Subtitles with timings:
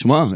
[0.00, 0.26] שמע, אה,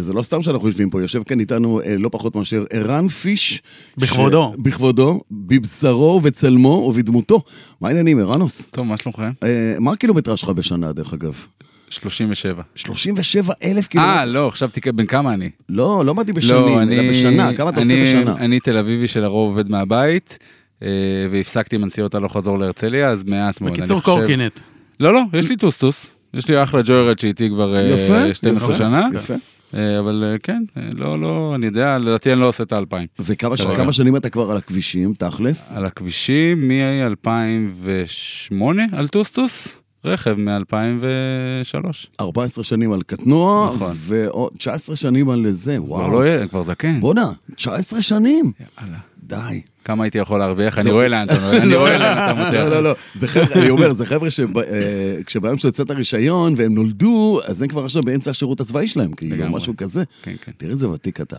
[0.00, 3.62] זה לא סתם שאנחנו יושבים פה, יושב כאן איתנו אה, לא פחות מאשר ערן פיש.
[3.98, 4.52] בכבודו.
[4.54, 4.60] ש...
[4.62, 7.42] בכבודו, בבשרו ובצלמו ובדמותו.
[7.80, 8.66] מה העניינים, ערנוס?
[8.70, 9.30] טוב, מה שלומכם?
[9.44, 11.46] אה, מה הקילומטראז' שלך בשנה, דרך אגב?
[11.90, 12.62] 37.
[12.74, 14.10] 37 אלף קילומטר.
[14.12, 15.50] אה, לא, חשבתי בן כמה אני.
[15.68, 18.36] לא, לא אמרתי בשנים, אלא בשנה, כמה אתה עושה אני- בשנה?
[18.36, 20.38] אני תל אביבי שלרוב עובד מהבית,
[20.82, 20.88] אה,
[21.32, 23.72] והפסקתי עם הנסיעות הלוך חזור להרצליה, אז מעט מאוד.
[23.72, 24.60] בקיצור אני חושב- קורקינט.
[25.00, 26.15] לא, לא, יש לי טוסטוס.
[26.36, 29.34] יש לי אחלה ג'וירייד שאיתי כבר אה, יפה, 12 יפה, שנה, יפה.
[29.74, 33.06] אה, אבל אה, כן, אה, לא, לא, אני יודע, לדעתי אני לא עושה את האלפיים.
[33.20, 33.66] וכמה ש-
[33.96, 35.72] שנים אתה כבר על הכבישים, תכלס?
[35.76, 38.54] על הכבישים מ-2008
[38.92, 42.06] על טוסטוס, רכב מ-2003.
[42.20, 43.92] 14 שנים על קטנוע, נכון.
[43.96, 46.12] ועוד 19 שנים על זה, כבר וואו.
[46.12, 47.00] לא יהיה, כבר זקן.
[47.00, 48.52] בואנה, 19 שנים.
[48.80, 48.98] יאללה.
[49.22, 49.60] די.
[49.86, 50.78] כמה הייתי יכול להרוויח?
[50.78, 52.52] אני רואה לאן אתה אני רואה לאן אתה מותח.
[52.52, 57.40] לא, לא, לא, זה חבר'ה, אני אומר, זה חבר'ה שכשביום שיוצא את הרישיון והם נולדו,
[57.46, 59.48] אז הם כבר עכשיו באמצע השירות הצבאי שלהם, כאילו.
[59.48, 60.02] משהו כזה.
[60.22, 60.52] כן, כן.
[60.56, 61.36] תראה איזה ותיק אתה.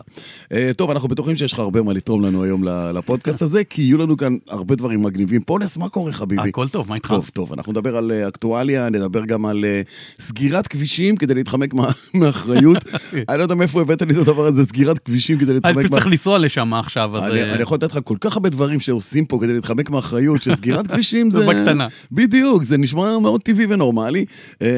[0.52, 3.98] אה, טוב, אנחנו בטוחים שיש לך הרבה מה לתרום לנו היום לפודקאסט הזה, כי יהיו
[3.98, 5.40] לנו כאן הרבה דברים מגניבים.
[5.42, 6.48] פולס, מה קורה חביבי?
[6.48, 7.08] הכל טוב, מה איתך?
[7.08, 9.82] טוב, טוב, אנחנו נדבר על אה, אקטואליה, נדבר גם על אה,
[10.20, 12.76] סגירת כבישים כדי להתחמק מה- מאחריות.
[13.28, 15.90] אני לא יודע מאיפה הבאת לי את הדבר הזה, סגירת כבישים כדי אני להתחמק פשוט
[15.90, 15.96] מה...
[15.96, 17.24] צריך לנסוע לשם עכשיו, אז...
[17.24, 20.42] אני, אה, אני יכול לתת לך כל כך הרבה דברים שעושים פה כדי להתחמק מאחריות,
[20.42, 21.38] שסגירת כבישים זה...
[21.38, 21.86] זה בקטנה.
[22.12, 24.24] בדיוק, זה נשמע מאוד טבעי ונורמלי.
[24.62, 24.68] אה,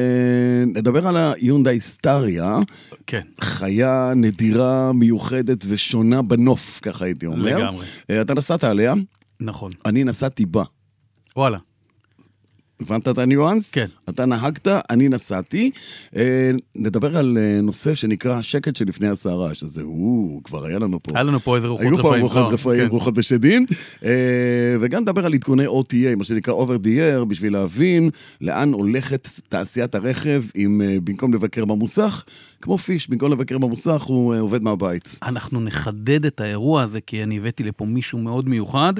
[0.65, 2.59] נדבר על היונדאי סטריה,
[3.07, 7.57] כן, חיה נדירה, מיוחדת ושונה בנוף, ככה הייתי אומר.
[7.57, 7.85] לגמרי.
[8.09, 8.93] אה, אתה נסעת עליה,
[9.39, 9.71] נכון.
[9.85, 10.63] אני נסעתי בה.
[11.35, 11.57] וואלה.
[12.81, 13.71] הבנת את הניואנס?
[13.71, 13.85] כן.
[14.09, 15.71] אתה נהגת, אני נסעתי.
[16.15, 21.11] אה, נדבר על אה, נושא שנקרא השקט שלפני הסערה, שזה הוא, כבר היה לנו פה.
[21.15, 22.23] היה לנו פה איזה רוחות היו פה רפאים.
[22.23, 22.87] רוחות לא, רפאים, כן.
[22.87, 23.65] רוחות בשדים,
[24.05, 24.11] אה,
[24.81, 28.09] וגם נדבר על עדכוני OTA, מה שנקרא over the air, בשביל להבין
[28.41, 32.23] לאן הולכת תעשיית הרכב, אם אה, במקום לבקר במוסך,
[32.61, 35.19] כמו פיש, במקום לבקר במוסך, הוא אה, עובד מהבית.
[35.23, 38.93] אנחנו נחדד את האירוע הזה, כי אני הבאתי לפה מישהו מאוד מיוחד,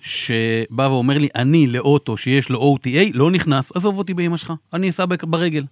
[0.00, 4.90] שבא ואומר לי, אני לאוטו שיש לו OTA, לא נכנס, עזוב אותי באמא שלך, אני
[4.90, 5.64] אסע ברגל.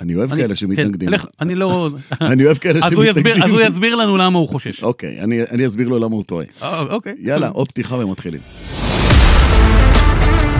[0.00, 1.16] אני אוהב כאלה שמתנגדים.
[1.16, 1.90] כן, אני לא...
[2.20, 3.42] אני אוהב כאלה שמתנגדים.
[3.42, 4.82] אז הוא יסביר לנו למה הוא חושש.
[4.82, 6.46] אוקיי, אני אני אסביר לו למה הוא טועה.
[6.62, 7.14] אה, אוקיי.
[7.18, 8.40] יאללה, עוד פתיחה ומתחילים.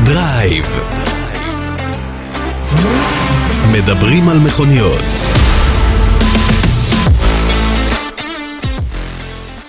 [0.05, 0.65] דרייב,
[3.73, 5.03] מדברים על מכוניות.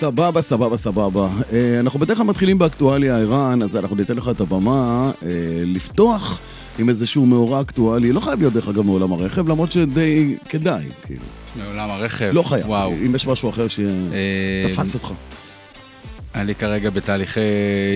[0.00, 1.28] סבבה, סבבה, סבבה.
[1.52, 5.28] אה, אנחנו בדרך כלל מתחילים באקטואליה, ערן, אז אנחנו ניתן לך את הבמה אה,
[5.64, 6.40] לפתוח
[6.78, 8.12] עם איזשהו מאורע אקטואלי.
[8.12, 11.20] לא חייב להיות, דרך אגב, מעולם הרכב, למרות שדי כדאי, כאילו.
[11.64, 12.30] מעולם הרכב.
[12.32, 12.68] לא חייב.
[12.68, 12.92] וואו.
[13.06, 15.12] אם יש משהו אחר אה, שתפס אותך.
[16.34, 17.40] אני כרגע בתהליכי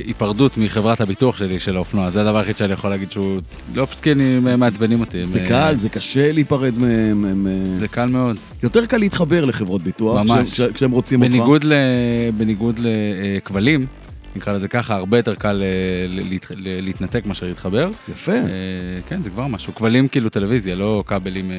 [0.07, 2.11] היפרדות מחברת הביטוח שלי, של האופנוע.
[2.11, 3.41] זה הדבר היחיד שאני יכול להגיד שהוא...
[3.75, 5.23] לא פשוט כי הם מעצבנים אותי.
[5.25, 7.25] זה הם, אה, קל, זה קשה להיפרד מהם.
[7.25, 8.37] הם, אה, זה קל מאוד.
[8.63, 10.51] יותר קל להתחבר לחברות ביטוח, ממש.
[10.53, 11.65] כשהם- כשהם רוצים אותך.
[11.65, 11.73] ל-
[12.37, 13.87] בניגוד לכבלים,
[14.37, 16.23] נקרא לזה ככה, הרבה יותר קל אה,
[16.65, 17.89] להתנתק מאשר להתחבר.
[18.13, 18.33] יפה.
[18.33, 18.39] אה,
[19.09, 19.75] כן, זה כבר משהו.
[19.75, 21.51] כבלים כאילו טלוויזיה, לא כבלים...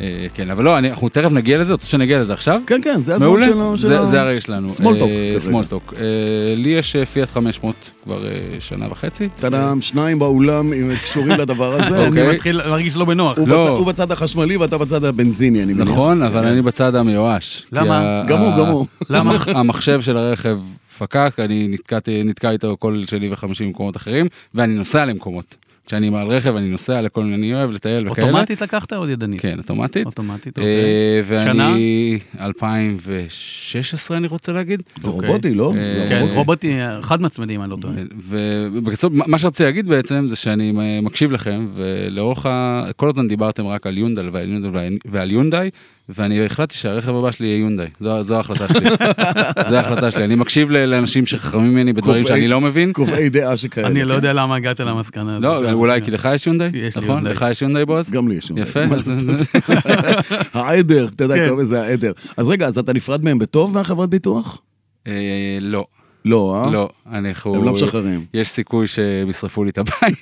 [0.00, 2.60] אה, כן, אבל לא, אנחנו תכף נגיע לזה, רוצה שנגיע לזה עכשיו?
[2.66, 3.76] כן, כן, זה הזמן מעולה, שלו.
[3.78, 4.68] של זה, הרגע שלנו.
[5.70, 5.94] talk.
[5.96, 6.00] אה,
[6.56, 7.74] לי יש פיאט 500
[8.04, 8.24] כבר
[8.60, 9.28] שנה וחצי.
[9.40, 12.06] טאדאם, שניים באולם עם- קשורים לדבר הזה.
[12.06, 12.22] אוקיי.
[12.28, 13.38] אני מתחיל להרגיש לא בנוח.
[13.38, 13.64] הוא לא.
[13.64, 15.88] בצד- הוא בצד החשמלי ואתה בצד הבנזיני, אני מניח.
[15.88, 17.62] נכון, אבל אני בצד המיואש.
[17.72, 18.22] למה?
[18.28, 18.86] גם הוא, גם הוא.
[19.10, 19.30] למה?
[19.34, 20.58] המח- המחשב של הרכב
[20.98, 25.56] פקק, אני נתקעתי- נתקע איתו כל שלי וחמישי במקומות אחרים, ואני נוסע למקומות.
[25.86, 28.26] כשאני על רכב, אני נוסע לכל מיני, אני אוהב לטייל וכאלה.
[28.26, 29.40] אוטומטית לקחת או עוד ידנית?
[29.40, 30.06] כן, אוטומטית.
[30.06, 30.62] אוטומטית, אה,
[31.24, 31.44] אוקיי.
[31.44, 31.68] שנה?
[31.68, 34.82] ואני 2016 אני רוצה להגיד.
[35.00, 35.28] זה אוקיי.
[35.28, 35.72] רובוטי, לא?
[35.76, 36.38] אה, כן, רובוטי.
[36.38, 37.94] רובוטי, חד מצמדי, אני לא טועה.
[38.28, 40.72] ובקיצור, מה שרציתי להגיד בעצם זה שאני
[41.02, 42.84] מקשיב לכם, ולאורך ה...
[42.96, 44.70] כל הזמן דיברתם רק על יונדל ועל יונדל
[45.10, 45.70] ועל יונדאי,
[46.16, 47.86] ואני החלטתי שהרכב הבא שלי יהיה יונדאי.
[48.00, 48.90] זו, זו ההחלטה שלי.
[49.70, 50.24] זו ההחלטה שלי.
[50.24, 52.92] אני מקשיב ל- לאנשים שחכמים ממני בדברים שאני לא מבין.
[52.92, 53.86] קובעי דעה שכאלה.
[53.86, 54.14] אני לא כן.
[54.14, 55.42] יודע למה הגעת למסקנה הזאת.
[55.42, 56.70] לא, אולי כי לך יש יונדאי?
[56.74, 57.14] יש לי נכון?
[57.14, 57.32] יונדאי.
[57.32, 58.10] לך יש יונדאי בועז?
[58.10, 58.62] גם לי יש יונדאי.
[58.68, 58.80] יפה.
[60.60, 61.48] העדר, אתה יודע, כן.
[61.48, 62.12] קוראים לזה העדר.
[62.36, 64.60] אז רגע, אז אתה נפרד מהם בטוב מהחברת ביטוח?
[65.06, 65.12] אה,
[65.60, 65.84] לא,
[66.24, 66.70] לא, אה?
[66.72, 66.88] לא.
[67.12, 67.54] אנחנו...
[67.56, 68.24] הם לא משחררים.
[68.34, 70.18] יש סיכוי שהם ישרפו לי את הבית,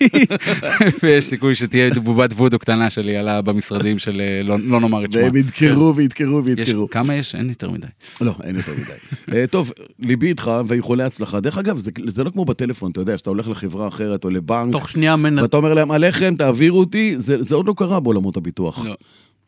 [1.03, 5.05] ויש סיכוי שתהיה בובת וודו קטנה שלי על ה- במשרדים של אה, לא לא נאמר
[5.05, 5.23] את שמה.
[5.23, 6.91] והם ידקרו וידקרו יש- וידקרו.
[6.91, 7.35] כמה יש?
[7.35, 7.87] אין יותר מדי.
[8.21, 8.93] לא, אין יותר מדי.
[9.39, 11.41] אה, טוב, ליבי איתך ואיחולי הצלחה.
[11.41, 14.73] דרך אגב, זה- זה לא כמו בטלפון, אתה יודע, שאתה הולך לחברה אחרת או לבנק,
[14.73, 15.39] תוך שנייה מנ...
[15.39, 18.85] ואתה אומר להם, עליכם, תעבירו אותי, זה זה עוד לא קרה בעולמות הביטוח.
[18.85, 18.95] לא.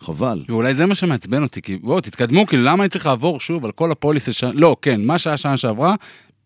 [0.01, 0.41] חבל.
[0.49, 3.73] ואולי זה מה שמעצבן אותי, כי בואו תתקדמו, כאילו למה אני צריך לעבור שוב על
[3.73, 4.45] כל הפוליסה ש...
[4.45, 5.95] לא, כן, מה שהיה שנה שעברה,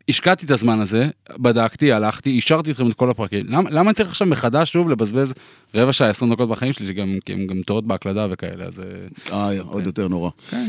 [0.08, 1.08] השקעתי את הזמן הזה,
[1.38, 3.46] בדקתי, הלכתי, אישרתי אתכם את כל הפרקים.
[3.48, 5.34] למה, למה אני צריך עכשיו מחדש שוב לבזבז
[5.74, 8.80] רבע שעה, 20 דקות בחיים שלי, שגם הם גם טועות בהקלדה וכאלה, אז...
[8.80, 10.30] אה, אה, עוד יותר נורא.
[10.50, 10.66] כן.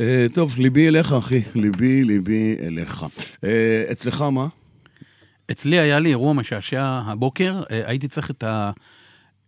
[0.00, 1.42] אה, טוב, ליבי אליך, אחי.
[1.54, 3.06] ליבי, ליבי אליך.
[3.44, 4.46] אה, אצלך מה?
[5.50, 8.70] אצלי היה לי אירוע משעשע הבוקר, אה, הייתי צריך את ה...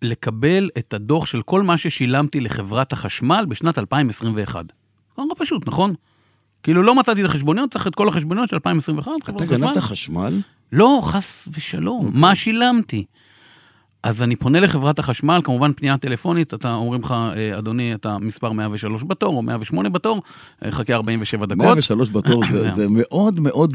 [0.02, 4.64] לקבל את הדוח של כל מה ששילמתי לחברת החשמל בשנת 2021.
[5.18, 5.94] נורא פשוט, נכון?
[6.62, 10.40] כאילו לא מצאתי את החשבוניות, צריך את כל החשבוניות של 2021, אתה גנבת חשמל.
[10.72, 13.04] לא, חס ושלום, מה שילמתי?
[14.02, 18.52] אז אני פונה לחברת החשמל, כמובן פנייה טלפונית, אתה אומרים לך, אה, אדוני, אתה מספר
[18.52, 20.22] 103 בתור, או 108 בתור,
[20.64, 21.56] אה, חכה 47 דקות.
[21.64, 23.72] 103 בתור, זה- זה מאוד מאוד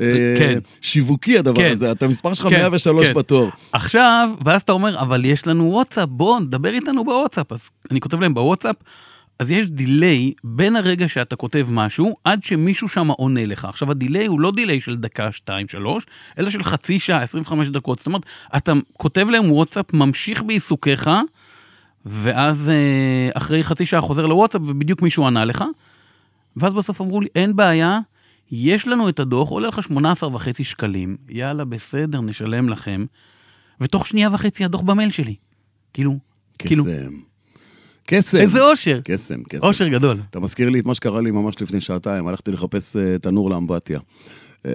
[0.00, 0.58] אה, כן.
[0.80, 1.70] שיווקי הדבר כן.
[1.72, 1.92] הזה.
[1.92, 3.14] אתה מספר שלך כן, 103 כן.
[3.14, 3.48] בתור.
[3.72, 7.52] עכשיו, ואז אתה אומר, אבל יש לנו וואטסאפ, בוא, דבר איתנו בוואטסאפ.
[7.52, 8.76] אז אני כותב להם בוואטסאפ,
[9.38, 13.64] אז יש delay בין הרגע שאתה כותב משהו, עד שמישהו שם עונה לך.
[13.64, 16.06] עכשיו, ה delay הוא לא delay של דקה, שתיים, שלוש,
[16.38, 17.98] אלא של חצי שעה, 25 דקות.
[17.98, 18.22] זאת אומרת,
[18.56, 21.10] אתה כותב להם וואטסאפ, ממשיך בעיסוקיך,
[22.06, 25.64] ואז אה, אחרי חצי שעה חוזר לוואטסאפ, ובדיוק מישהו ענה לך.
[26.56, 27.98] ואז בסוף אמרו לי, אין בעיה,
[28.50, 33.04] יש לנו את הדוח, עולה לך 18 וחצי שקלים, יאללה, בסדר, נשלם לכם.
[33.80, 35.34] ותוך שנייה וחצי הדוח במייל שלי.
[35.92, 36.18] כאילו,
[36.58, 36.84] כאילו,
[38.06, 38.36] קסם.
[38.38, 39.00] איזה אושר.
[39.04, 39.62] קסם, קסם.
[39.62, 40.16] אושר גדול.
[40.30, 44.00] אתה מזכיר לי את מה שקרה לי ממש לפני שעתיים, הלכתי לחפש אה, תנור לאמבטיה.
[44.66, 44.72] אה,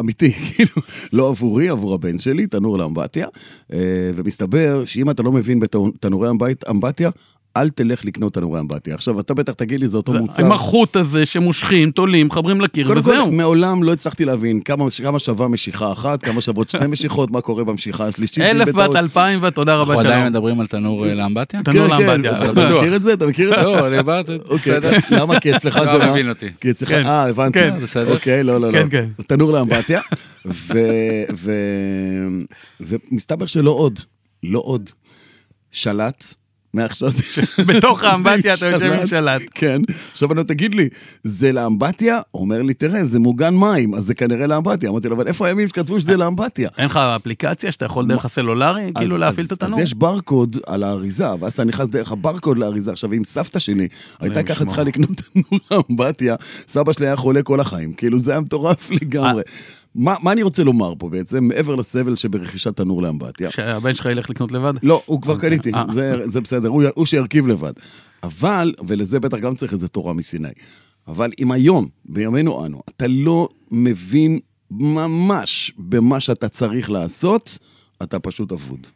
[0.00, 0.72] אמיתי, כאילו,
[1.12, 3.26] לא עבורי, עבור הבן שלי, תנור לאמבטיה.
[3.72, 3.78] אה,
[4.16, 7.10] ומסתבר שאם אתה לא מבין בתנורי אמבט- אמבטיה,
[7.56, 8.94] אל תלך לקנות תנורי אמבטיה.
[8.94, 10.44] עכשיו, אתה בטח תגיד לי, זה אותו זה- מוצר.
[10.44, 13.24] עם החוט הזה שמושכים, תולים, מחברים לקיר, קודם וזהו.
[13.24, 17.40] כל, מעולם לא הצלחתי להבין כמה, כמה שווה משיכה אחת, כמה שוות שתי משיכות, מה
[17.40, 18.38] קורה במשיכה השלישית.
[18.44, 20.30] אלף בת, אלפיים בת, תודה רבה, אנחנו עדיין שלום.
[20.32, 21.62] מדברים על תנור אה, לאמבטיה?
[21.62, 22.50] תנור כן, כן, לאמבטיה.
[22.52, 22.74] אתה.
[22.80, 23.12] מכיר את זה?
[23.12, 23.64] אתה מכיר את זה?
[23.64, 24.98] לא, אני הבנתי, אוקיי, בסדר.
[25.10, 25.40] למה?
[25.40, 26.10] כי אצלך לא זה מה?
[26.12, 26.48] מבין אותי.
[26.60, 27.06] כי אצלך, כן.
[27.06, 27.58] אה, הבנתי.
[27.58, 27.74] כן.
[27.82, 28.12] בסדר.
[28.14, 28.78] אוקיי, לא, לא, לא.
[29.26, 30.00] תנור לאמבטיה,
[30.46, 30.78] ו-
[31.34, 32.28] ו-
[32.80, 34.00] ומסתבר שלא עוד,
[34.42, 34.90] לא עוד.
[35.72, 36.34] שלט,
[36.74, 37.10] מעכשיו...
[37.66, 39.42] בתוך האמבטיה זה אתה יושב עם שלט.
[39.54, 39.82] כן.
[40.12, 40.88] עכשיו אני תגיד לי,
[41.24, 42.20] זה לאמבטיה?
[42.34, 44.90] אומר לי, תראה, זה מוגן מים, אז זה כנראה לאמבטיה.
[44.90, 46.68] אמרתי לו, אבל איפה הימים שכתבו שזה לאמבטיה?
[46.78, 49.78] אין לך אפליקציה שאתה יכול דרך הסלולרי, כאילו להפעיל את התנור?
[49.78, 52.92] אז יש ברקוד על האריזה, ואז אתה נכנס דרך הברקוד לאריזה.
[52.92, 53.88] עכשיו, אם סבתא שלי
[54.20, 54.64] הייתה ככה.
[54.64, 56.36] צריכה לקנות תנור אמבטיה,
[56.68, 57.92] סבא שלי היה חולה כל החיים.
[57.92, 59.42] כאילו, זה היה מטורף לגמרי.
[59.94, 63.50] מה מה אני רוצה לומר פה בעצם, מעבר לסבל שברכישת תנור לאמבטיה?
[63.50, 64.72] שהבן שלך ילך לקנות לבד?
[64.82, 65.84] לא, הוא כבר קניתי, אה.
[65.94, 67.72] זה, זה בסדר, הוא, הוא שירכיב לבד.
[68.22, 70.48] אבל, ולזה בטח גם צריך איזה תורה מסיני,
[71.08, 74.38] אבל אם היום, בימינו אנו, אתה לא מבין
[74.70, 77.58] ממש במה שאתה צריך לעשות,
[78.02, 78.86] אתה פשוט אבוד.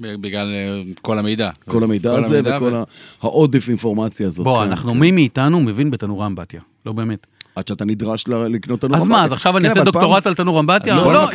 [0.00, 1.50] בגלל אה, כל המידע.
[1.68, 2.82] כל המידע כל הזה המידע וכל ו-
[3.22, 4.44] העודף אינפורמציה הזאת.
[4.44, 4.98] בוא, כן, אנחנו, כן.
[4.98, 6.60] מי מאיתנו מבין בתנור אמבטיה?
[6.86, 7.26] לא באמת.
[7.58, 10.26] עד שאתה נדרש לקנות תנור אז מה, אז עכשיו אני כן, אעשה אבל פעם- דוקטורט
[10.26, 10.96] על תנור אמבטיה?
[10.96, 11.28] לא,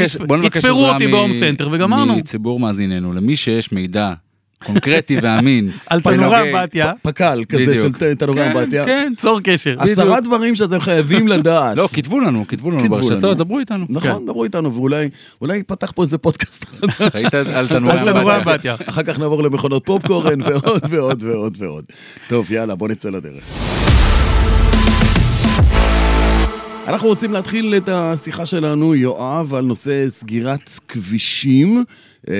[0.44, 2.16] יתפרו אותי בהום סנטר וגמרנו.
[2.16, 4.14] מציבור מאזיננו, למי שיש מידע
[4.66, 5.70] קונקרטי ואמין.
[5.90, 6.34] על תנור.
[6.72, 7.76] פ- פק"ל כזה.
[7.76, 8.86] של ת- תנורי כן, אמבטיה.
[8.86, 9.76] כן, צור קשר.
[9.80, 11.78] עשרה דברים שאתם חייבים לדעת.
[11.78, 13.10] לא, כתבו לנו, כתבו לנו כתבו לנו.
[13.10, 13.86] ברשתות, דברו איתנו.
[13.90, 15.10] נכון, דברו איתנו, ואולי
[15.42, 17.26] אולי ייפתח פה איזה פודקאסט חדש.
[17.56, 18.38] על תנורי אמבטיה?
[18.38, 18.76] אמבטיה.
[18.86, 21.84] אחר כך נעבור למכונות פופקורן ועוד ועוד ועוד ועוד.
[22.28, 23.83] טוב, יאללה, בוא נצא לדרך.
[26.88, 31.84] אנחנו רוצים להתחיל את השיחה שלנו, יואב, על נושא סגירת כבישים,
[32.30, 32.36] אה,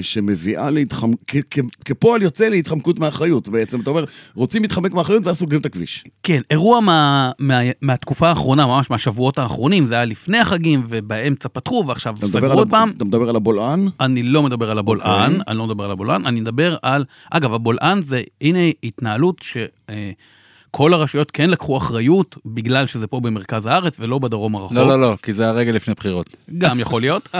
[0.00, 1.10] שמביאה להתחמ...
[1.26, 3.48] כ- כ- כפועל יוצא להתחמקות מאחריות.
[3.48, 6.04] בעצם, אתה אומר, רוצים להתחמק מאחריות ואז סוגרים את הכביש.
[6.22, 11.84] כן, אירוע מה, מה, מהתקופה האחרונה, ממש מהשבועות האחרונים, זה היה לפני החגים, ובאמצע פתחו,
[11.86, 12.92] ועכשיו סגרו עוד פעם.
[12.96, 13.88] אתה מדבר על הבולען?
[14.00, 15.44] אני לא מדבר על הבולען, אוקיי.
[15.48, 17.04] אני לא מדבר על הבולען, אני מדבר על...
[17.30, 19.36] אגב, הבולען זה, הנה התנהלות
[20.72, 24.72] שכל הרשויות כן לקחו אחריות, בגלל שזה פה במרכז הארץ ולא בדרום הרחוק.
[24.72, 26.36] לא, לא, לא, כי זה הרגע לפני בחירות.
[26.58, 27.28] גם יכול להיות.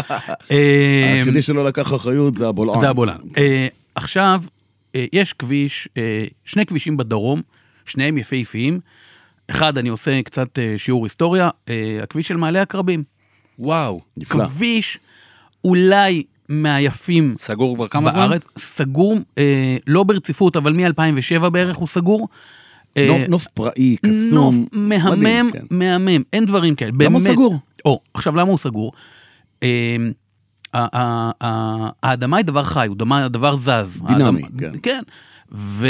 [0.50, 2.80] אה, היחידי שלא לקח אחריות זה הבולען.
[2.80, 3.18] זה הבולען.
[3.36, 4.42] אה, עכשיו,
[4.94, 5.88] אה, יש כביש,
[6.44, 7.42] שני כבישים בדרום,
[7.86, 8.80] שניהם יפהפיים.
[9.50, 11.50] אחד, אני עושה קצת שיעור היסטוריה,
[12.02, 13.02] הכביש של מעלה עקרבים.
[13.58, 14.00] וואו.
[14.16, 14.44] נפלא.
[14.44, 14.98] כביש
[15.64, 18.28] אולי מהיפים סגור כבר כמה זמן?
[18.28, 22.28] בארץ, סגור, אה, לא ברציפות, אבל מ-2007 בערך הוא סגור.
[22.96, 24.66] אה, נוף- נוף פראי, נוף קסום.
[24.72, 25.64] מהמם, מדהים, כן.
[25.70, 26.92] מהמם, אין דברים כאלה.
[27.00, 27.26] למה הוא.
[27.28, 27.56] סגור?
[27.84, 28.92] או, עכשיו למה הוא סגור?
[29.62, 29.96] אה,
[32.02, 32.96] האדמה היא דבר חי, הוא
[33.28, 34.02] דבר, זז.
[34.06, 34.70] דינמי, כן.
[34.82, 35.02] כן.
[35.54, 35.87] ו,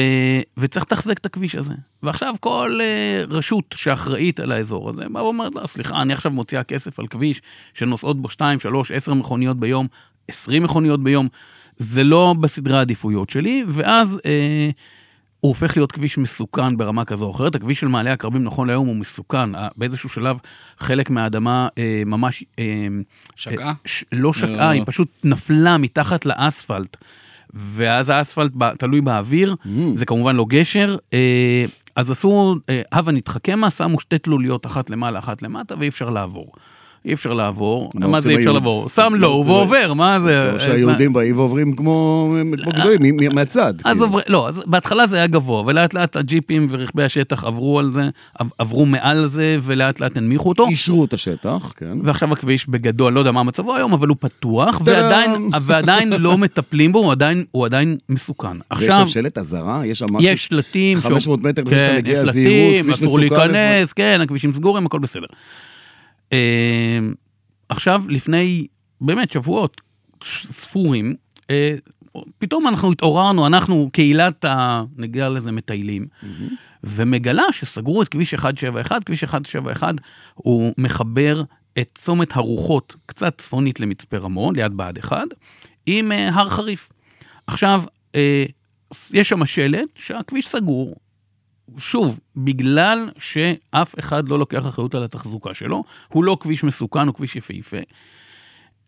[0.56, 1.75] וצריך לתחזק את הכביש הזה.
[2.02, 6.62] ועכשיו כל אה, רשות שאחראית על האזור הזה, באה ואומרת, לא, סליחה, אני עכשיו מוציאה
[6.62, 7.42] כסף על כביש
[7.75, 9.87] שנוסעות בו 2, 3, 10 מכוניות ביום,
[10.28, 11.28] 20 מכוניות ביום,
[11.76, 14.71] זה לא בסדרי העדיפויות שלי, ואז אה,
[15.42, 17.54] הוא הופך להיות כביש מסוכן ברמה כזו או אחרת.
[17.54, 19.54] הכביש של מעלה הכרבים נכון להיום הוא מסוכן.
[19.54, 20.37] אה, באיזשהו שלב
[20.78, 22.44] חלק מהאדמה אה, ממש...
[22.58, 22.64] אה,
[23.37, 23.68] שקעה?
[23.68, 24.70] אה, ש- לא שקעה, לא.
[24.70, 26.96] היא פשוט נפלה מתחת לאספלט.
[27.54, 29.68] ואז האספלט ב- תלוי באוויר, Mm.
[29.94, 30.96] זה כמובן לא גשר.
[31.14, 31.64] אה,
[31.96, 36.52] אז עשו, אה, הבה נתחכמה, שמו שתי תלוליות, אחת למעלה, אחת למטה, ואי אפשר לעבור.
[37.04, 38.88] אי אפשר לעבור, מה זה אי אפשר לעבור?
[38.88, 40.52] שם מה לו עושים ועובר, מה זה?
[40.59, 42.28] שהיהודים באים ועוברים כמו
[42.62, 43.75] כמו גדולים, מהצד.
[43.85, 44.04] אז כאילו.
[44.06, 48.50] עובר, לא, בהתחלה זה היה גבוה, ולאט לאט הג'יפים ורכבי השטח עברו על זה, עב-
[48.59, 50.66] עברו מעל זה, ולאט לאט הנמיכו אותו.
[50.68, 51.99] אישרו את השטח, כן.
[52.04, 54.80] ועכשיו הכביש בגדול, לא יודע מה מצבו היום, אבל הוא פתוח.
[55.62, 57.12] ועדיין, לא מטפלים בו,
[57.52, 58.49] הוא עדיין, מסוכן.
[58.49, 59.87] ויש עכשיו, שם שלט אזהרה?
[59.87, 60.28] יש שם משהו?
[60.30, 60.99] יש שלטים.
[61.00, 65.26] 500 שאומר- מטר כן, יש שלטים, אסור להיכנס, כן, הכבישים סגורים, הכל בסדר.
[66.33, 66.99] אה,
[67.69, 68.67] עכשיו, לפני
[69.01, 69.81] באמת שבועות
[70.25, 71.15] ספורים,
[71.51, 71.75] אה,
[72.39, 74.83] פתאום אנחנו התעוררנו, אנחנו קהילת ה...
[74.97, 76.07] נגיע לזה מטיילים,
[76.85, 79.95] ומגלה שסגרו את כביש 171, כביש 171
[80.35, 81.43] הוא מחבר
[81.79, 85.19] את צומת הרוחות, קצת צפונית למצפה רמון, ליד בה"ד 1,
[85.87, 86.89] עם אה, הר חריף.
[87.47, 87.83] עכשיו,
[88.15, 88.45] אה,
[89.12, 90.95] יש שם שלט שהכביש סגור,
[91.79, 97.14] שוב, בגלל שאף אחד לא לוקח אחריות על התחזוקה שלו, הוא לא כביש מסוכן, הוא
[97.14, 97.76] כביש יפהפה.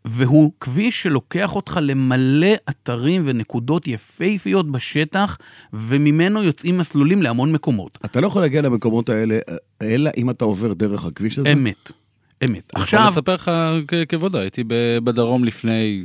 [0.05, 5.39] והוא כביש שלוקח אותך למלא אתרים ונקודות יפהפיות בשטח,
[5.73, 7.99] וממנו יוצאים מסלולים להמון מקומות.
[8.05, 9.39] אתה לא יכול להגיע למקומות האלה,
[9.83, 11.53] אלא אם אתה עובר דרך הכביש הזה?
[11.53, 11.93] אמת,
[12.45, 12.53] אמת.
[12.53, 13.51] אני יכול עכשיו, לספר לך
[14.09, 14.65] כבודו, הייתי
[15.05, 16.05] בדרום לפני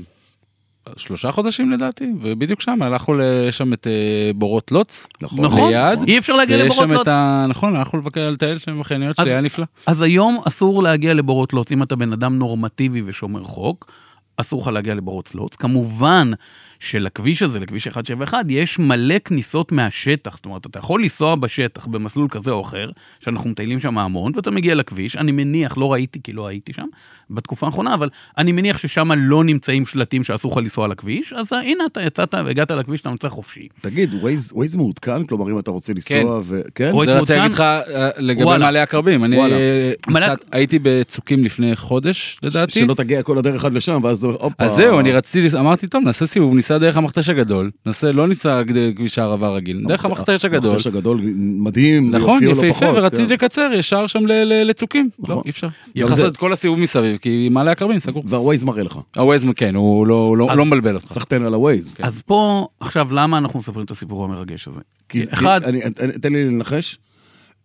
[0.98, 3.92] שלושה חודשים לדעתי, ובדיוק שם הלכנו לשם את אה,
[4.36, 5.08] בורות לוץ.
[5.22, 5.46] נכון.
[5.46, 6.00] נכון, ליד.
[6.08, 7.08] אי אפשר להגיע לבורות לוץ.
[7.08, 7.46] ה...
[7.50, 9.66] נכון, הלכנו לבקר, לטייל שם בחניוניות אז- שלי, היה נפלא.
[9.86, 13.92] אז היום אסור להגיע לבורות לוץ, אם אתה בן אדם נורמטיבי ושומר חוק,
[14.38, 15.56] אסור לך להגיע לבורות לוץ.
[15.56, 16.32] כמובן
[16.80, 20.36] שלכביש הזה, לכביש 171, יש מלא כניסות מהשטח.
[20.36, 24.52] זאת אומרת, אתה יכול לנסוע בשטח במסלול כזה או אחר, שאנחנו מטיילים שם המון, ואתה
[24.52, 26.86] מגיע לכביש, אני מניח, לא ראיתי כי לא הייתי שם
[27.30, 31.54] בתקופה האחרונה, אבל אני מניח ששם לא נמצאים שלטים שאסור לך לנסוע על הכביש, אז
[31.54, 33.68] הנה, אתה יצאת והגעת לכביש, אתה נמצא חופשי.
[33.82, 35.26] תגיד, ווייז ווייז מעודכן?
[35.26, 36.62] כלומר, אם אתה רוצה לנסוע ו...
[36.76, 36.90] כן?
[36.94, 37.42] ווייז זה רציתי מעודכן?
[37.42, 38.66] להגיד לך אה, לגבי וואלה.
[38.66, 39.24] מעלה עקרבים.
[39.24, 39.56] אני וואלה.
[39.56, 42.80] אה, הייתי בצוקים לפני חודש לדעתי.
[42.80, 44.66] שלא תגיע כל הדרך עד לשם, ואז הופה.
[44.66, 48.62] אז זהו, אני רציתי, אמרתי, טוב, נעשה סיבוב, ניסע דרך המכתש הגדול, נעשה, לא ניסע
[48.68, 50.72] כדי- כביש הערבה רגיל, דרך המכתש הגדול.
[50.72, 53.34] המכתש הגדול מדהים, נכון, יפהפה, פחות, ורציתי כן.
[53.34, 55.10] לקצר ישר שם ל- ל- לצוקים.
[55.20, 55.36] נכון.
[55.36, 55.68] לא, אי אפשר.
[55.94, 58.24] צריך זה- לעשות את כל הסיבוב מסביב, כי מעלה הכרבים סגור.
[58.28, 59.00] והווייז מראה לך.
[59.18, 61.08] הווייז, כן, הוא לא- לא- הוא אז- לא מבלבל אותך.
[61.14, 61.94] סחטיין על הווייז.
[61.96, 62.04] כן.
[62.04, 64.82] אז פה, עכשיו, למה אנחנו מספרים את הסיפור המרגש הזה?
[65.10, 66.98] כי- אחד, אני- אני- תן לי לנחש,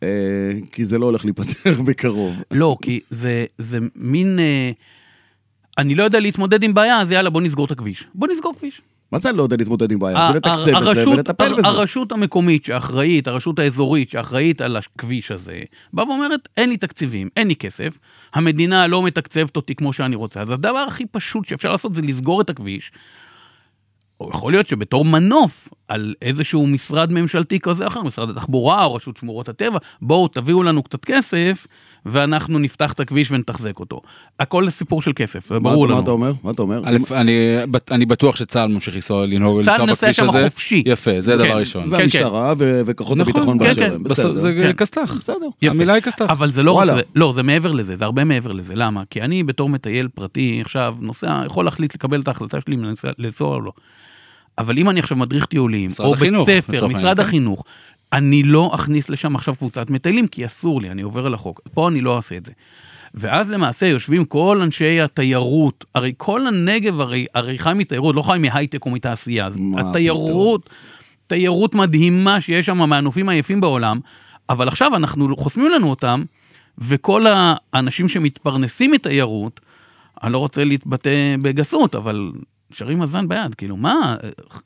[0.02, 0.08] אה,
[0.73, 1.52] כי זה לא הולך להיפתר
[1.87, 2.34] בקרוב.
[2.50, 4.38] לא, כי זה, זה מין...
[4.38, 4.70] אה,
[5.78, 8.04] אני לא יודע להתמודד עם בעיה, אז יאללה, בוא נסגור את הכביש.
[8.14, 8.82] בוא נסגור כביש.
[9.14, 10.28] מה זה לא יודע להתמודד עם בעיה?
[10.28, 11.66] זה לתקצב את זה ולטפל בזה.
[11.66, 15.61] הרשות המקומית שאחראית, הרשות האזורית שאחראית על הכביש הזה,
[15.92, 17.99] באה ואומרת, אין לי תקציבים, אין לי כסף,
[18.35, 22.40] המדינה לא מתקצבת אותי כמו שאני רוצה, אז הדבר הכי פשוט שאפשר לעשות זה לסגור
[22.40, 22.92] את הכביש.
[24.21, 28.94] או יכול להיות שבתור מנוף על איזשהו משרד ממשלתי כזה או אחר, משרד התחבורה או
[28.94, 31.66] רשות שמורות הטבע, בואו תביאו לנו קצת כסף
[32.06, 34.00] ואנחנו נפתח את הכביש ונתחזק אותו.
[34.40, 36.02] הכל סיפור של כסף, זה ברור אתה- מה לנו.
[36.04, 36.32] אתה אומר?
[36.42, 36.82] מה אתה אומר?
[37.12, 37.34] אני
[37.70, 40.49] בט- אני בטוח שצה"ל ממשיך לנסוע, לנהוג צה"ל ולנסוע נוסע בכביש שם הזה.
[40.50, 40.82] חופשי.
[40.87, 41.38] יפה, זה כן.
[41.38, 41.84] דבר ראשון.
[41.84, 43.92] כן, והמשטרה ו- וכוחות נכון, הביטחון כן, באשר כן.
[43.94, 44.38] הם, בסדר.
[44.38, 44.73] זה כן.
[44.73, 45.14] כסת"ח.
[45.18, 45.37] בסדר.
[45.62, 45.75] יפה.
[45.75, 46.26] המילה היא כסת"ח.
[46.30, 46.82] אבל זה לא.
[46.87, 48.75] זה, לא, זה מעבר לזה, זה הרבה מעבר לזה.
[48.76, 49.02] למה?
[49.11, 52.84] כי אני בתור מטייל פרטי, עכשיו נוסע, יכול להחליט לקבל את ההחלטה שלי אם
[53.18, 53.73] לנסוע- או לא.
[54.58, 57.23] אבל אם אני עכשיו מדריך טיולים, או בית ספר, משרד כן.
[57.23, 57.64] החינוך,
[58.14, 61.61] אני לא אכניס לשם עכשיו קבוצת מטיילים, כי אסור לי, אני עובר על החוק.
[61.75, 62.52] פה אני לא אעשה את זה.
[63.14, 68.38] ואז למעשה יושבים כל אנשי התיירות, הרי כל הנגב הרי, הרי חי מתיירות, לא חי
[68.40, 70.71] מהייטק או מתעשייה, אז התיירות,
[71.26, 74.00] תיירות מדהימה שיש שם מהנופים היפים בעולם,
[74.49, 76.25] אבל עכשיו אנחנו חוסמים לנו אותם,
[76.78, 79.61] וכל האנשים שמתפרנסים מתיירות,
[80.23, 82.33] אני לא רוצה להתבטא בגסות, אבל
[82.76, 84.16] שרים הזן ביד, כאילו, מה,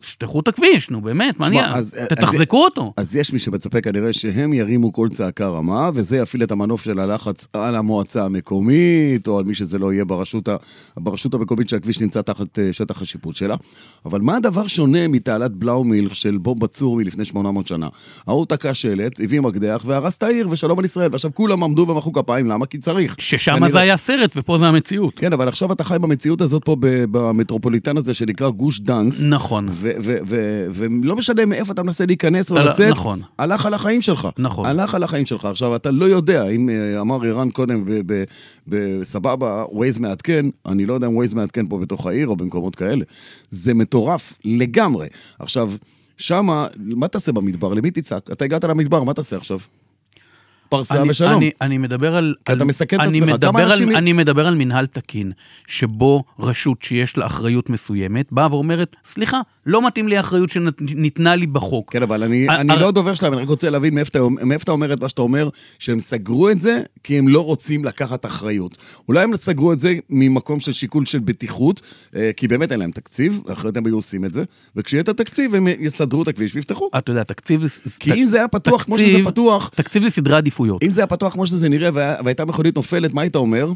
[0.01, 1.75] שטחו את הכביש, נו באמת, מה נהיה?
[1.75, 2.93] אז- תתחזקו אותו.
[2.97, 6.99] אז יש מי שמצפה כנראה שהם ירימו כל צעקה רמה, וזה יפעיל את המנוף של
[6.99, 10.57] הלחץ על המועצה המקומית, או על מי שזה לא יהיה ברשות, ה...
[10.97, 13.57] ברשות המקומית שהכביש נמצא תחת אה, שטח השיפוט שלה.
[14.05, 17.89] אבל מה הדבר שונה מתעלת בלאומילך של בוב בצור מלפני 800 שנה?
[18.27, 21.09] ההוא תקע שלט, הביא מקדח והרס את העיר, ושלום על ישראל.
[21.13, 22.67] ועכשיו כולם עמדו ומחאו כפיים, למה?
[22.67, 23.15] כי צריך.
[23.19, 25.15] ששם כנראה- זה היה סרט ופה זה המציאות.
[25.19, 29.21] כן, אבל עכשיו אתה חי במציאות הזאת פה במטרופוליטן הזה שנקרא גוש דאנס.
[29.23, 29.69] נכון.
[30.75, 33.21] ולא משנה מאיפה אתה מנסה להיכנס או לא- לצאת, נכון.
[33.39, 34.29] הלך על החיים שלך.
[34.39, 34.67] נכון.
[34.67, 35.45] הלך על החיים שלך.
[35.45, 37.85] עכשיו, אתה לא יודע, אם אה, אמר ערן קודם,
[38.67, 43.05] בסבבה, ווייז מעדכן, אני לא יודע אם ווייז מעדכן פה בתוך העיר או במקומות כאלה.
[43.51, 45.07] זה מטורף לגמרי.
[45.39, 45.73] עכשיו,
[46.17, 47.75] שמה, מה תעשה במדבר?
[47.75, 48.31] למי תצעק?
[48.33, 49.59] אתה הגעת למדבר, מה תעשה עכשיו?
[50.69, 51.33] פרסה אני, ושלום.
[51.37, 52.35] אני, אני מדבר על...
[52.45, 53.23] כי אתה על- מסכן את עצמך.
[53.29, 55.33] מדבר כמה על, אנשים- אני מדבר על מנהל תקין,
[55.67, 61.47] שבו רשות שיש לה אחריות מסוימת, באה ואומרת, סליחה, לא מתאים לי האחריות שניתנה לי
[61.47, 61.93] בחוק.
[61.93, 64.11] כן, אבל אני, אני אה, לא דובר שלהם, אני רק רוצה להבין מאיפה
[64.61, 65.49] אתה, אומר את מה שאתה אומר,
[65.79, 68.77] שהם סגרו את זה כי הם לא רוצים לקחת אחריות.
[69.09, 71.81] אולי הם סגרו את זה ממקום של שיקול של בטיחות,
[72.17, 74.45] אה, כי באמת אין להם תקציב, אחרת הם היו עושים את זה,
[74.77, 76.91] וכשיהיה את התקציב הם יסדרו את הכביש ויפתחו.
[76.99, 77.65] אתה יודע, תקציב.
[78.01, 80.83] כי אם זה היה פתוח כמו שזה פתוח, תקציב זה סדרי עדיפויות.
[80.85, 83.69] אם זה היה פתוח כמו שזה נראה והיה- והייתה מכונית נופלת, מה היית אומר?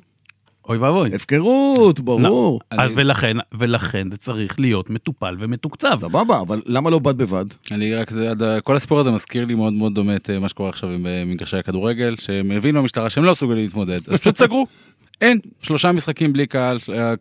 [0.69, 1.11] אוי ואבוי.
[1.15, 2.61] הפקרות, ברור.
[2.71, 5.97] אז אני- ולכן, ולכן זה צריך להיות מטופל ומתוקצב.
[6.01, 7.45] סבבה, אבל למה לא בד בבד?
[7.73, 8.33] אני רק, זה,
[8.65, 11.23] כל הסיפור הזה מזכיר לי מאוד מאוד דומה את אה, מה שקורה עכשיו עם אה,
[11.27, 14.67] מגרשי הכדורגל, שהם הבינו במשטרה שהם לא מסוגלים להתמודד, אז פשוט סגרו.
[15.21, 17.15] אין, שלושה משחקים בלי קהל, אה,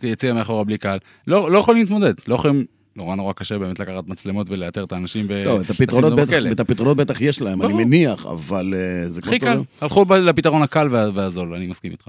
[0.00, 0.98] ביציע מאחורה בלי קהל.
[1.26, 2.64] לא, לא יכולים להתמודד, לא יכולים,
[2.96, 5.26] נורא נורא קשה באמת לקחת מצלמות ולאתר את האנשים.
[5.28, 6.32] ב- טוב, את הפתרונות בטח.
[6.52, 7.84] את הפתרונות בטח יש להם, אני ברור.
[7.84, 9.58] מניח, אבל אה, זה כמו הכי קל.
[9.80, 12.04] הלכו לפתרון הקל וה- והזול, אני מסכים איתך.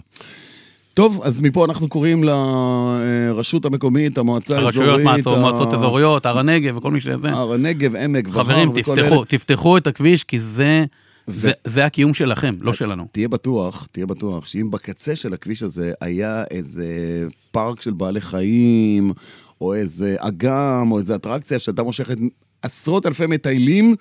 [0.93, 6.39] טוב, אז מפה אנחנו קוראים לרשות המקומית, המועצה האזורית, הרשויות, מועצות, ה- מועצות אזוריות, הר
[6.39, 7.29] הנגב וכל מי שזה.
[7.29, 9.25] הר הנגב, עמק והר חברים, תפתחו, אלה.
[9.27, 10.85] תפתחו את הכביש, כי זה,
[11.27, 13.07] ו- זה, זה הקיום שלכם, לא שלנו.
[13.11, 16.85] תהיה בטוח, תהיה בטוח, שאם בקצה של הכביש הזה היה איזה
[17.51, 19.13] פארק של בעלי חיים,
[19.61, 22.17] או איזה אגם, או איזה אטרקציה שהייתה מושכת
[22.61, 23.95] עשרות אלפי מטיילים,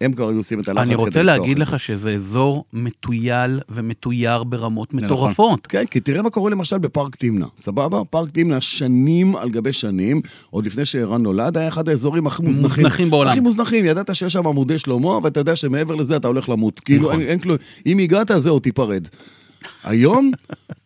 [0.00, 1.78] הם כבר היו עושים את הלחץ אני רוצה להגיד את לך זה.
[1.78, 5.06] שזה אזור מתויל ומתויר ברמות נכון.
[5.06, 5.66] מטורפות.
[5.66, 8.04] כן, כי תראה מה קורה למשל בפארק תמנע, סבבה?
[8.10, 10.20] פארק תמנע שנים על גבי שנים,
[10.50, 12.84] עוד לפני שערן נולד, היה אחד האזורים הכי מוזנחים.
[12.84, 13.30] מוזנחים בעולם.
[13.30, 16.80] הכי מוזנחים, ידעת שיש שם עמודי שלמה, ואתה יודע שמעבר לזה אתה הולך למות.
[16.80, 17.20] כאילו, נכון.
[17.20, 17.56] אין כלום.
[17.86, 19.08] אם הגעת, זהו, תיפרד.
[19.84, 20.30] היום,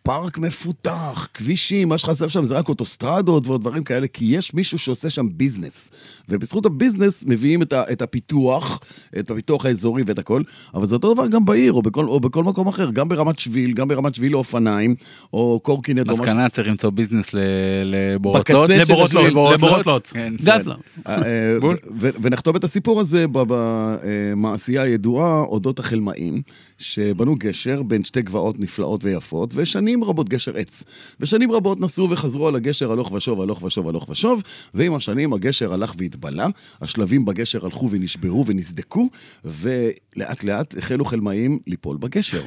[0.03, 4.79] פארק מפותח, כבישים, מה שחסר שם זה רק אוטוסטרדות ועוד דברים כאלה, כי יש מישהו
[4.79, 5.91] שעושה שם business.
[6.29, 8.79] ובזכות ה business מביאים את, ה, את הפיתוח,
[9.19, 10.41] את הפיתוח האזורי ואת הכל,
[10.73, 13.73] אבל זה אותו דבר גם בעיר או בכל, או בכל מקום אחר, גם ברמת שביל,
[13.73, 14.95] גם ברמת שביל לאופניים,
[15.33, 16.23] או קורקינט או משהו.
[16.23, 17.39] מסקנה צריך למצוא business ל-
[17.83, 19.85] לבורות לבורות לבורות לבורות לוץ.
[19.87, 20.11] לוץ.
[20.11, 20.33] כן.
[20.41, 20.75] גזלה.
[21.07, 21.77] אה, אה, בול.
[21.91, 26.41] ו- ו- ונחתום את הסיפור הזה במעשייה הידועה אודות החלמאים,
[26.77, 30.83] שבנו גשר בין שתי גבעות נפלאות ויפות, ושנים רבות גשר עץ.
[31.19, 34.41] ושנים רבות נסעו וחזרו על הגשר הלוך ושוב, הלוך ושוב, הלוך ושוב,
[34.73, 36.47] ועם השנים הגשר הלך והתבלה,
[36.81, 39.09] השלבים בגשר הלכו ונשברו ונסדקו,
[39.45, 42.43] ולאט לאט החלו חלמאים ליפול בגשר.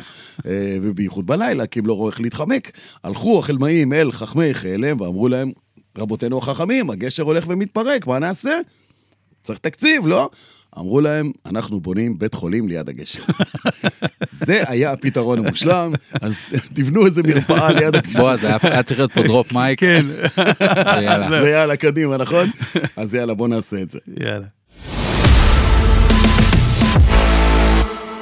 [0.46, 2.70] אה, ובייחוד בלילה, כי הם לא ראו איך להתחמק.
[3.04, 5.52] הלכו החלמאים אל חכמי חלם ואמרו להם,
[5.98, 8.58] רבותינו החכמים, הגשר הולך ומתפרק, מה נעשה?
[9.42, 10.30] צריך תקציב, לא?
[10.78, 13.22] אמרו להם, אנחנו בונים בית חולים ליד הגשר.
[14.46, 16.34] זה היה הפתרון המושלם, אז
[16.74, 18.16] תבנו איזה מרפאה ליד הכביש.
[18.16, 19.80] בועז, היה צריך להיות פה דרופ מייק.
[19.80, 20.06] כן.
[20.98, 21.42] ויאללה.
[21.42, 22.50] ויאללה, קדימה, נכון?
[22.96, 23.98] אז יאללה, בוא נעשה את זה.
[24.20, 24.46] יאללה.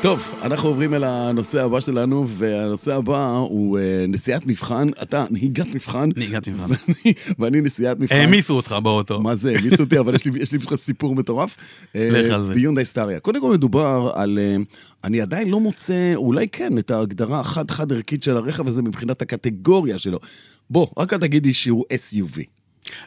[0.02, 5.66] טוב, אנחנו עוברים אל הנושא הבא שלנו, והנושא הבא הוא אה, נסיעת מבחן, אתה נהיגת
[5.74, 6.64] מבחן, נהיגת מבחן.
[7.04, 8.14] ואני- ואני נסיעת מבחן.
[8.14, 9.20] העמיסו אותך באוטו.
[9.20, 11.56] מה זה, העמיס אותי, אבל יש לי, יש לי בשבילך סיפור מטורף.
[11.94, 12.52] לך על זה.
[12.54, 13.20] ביונדאי סטאריה.
[13.20, 14.38] קודם כל מדובר על...
[14.42, 14.56] אה,
[15.04, 19.98] אני עדיין לא מוצא, אולי כן, את ההגדרה החד-חד ערכית של הרכב הזה מבחינת הקטגוריה
[19.98, 20.18] שלו.
[20.70, 22.40] בוא, רק אל תגידי שהוא SUV.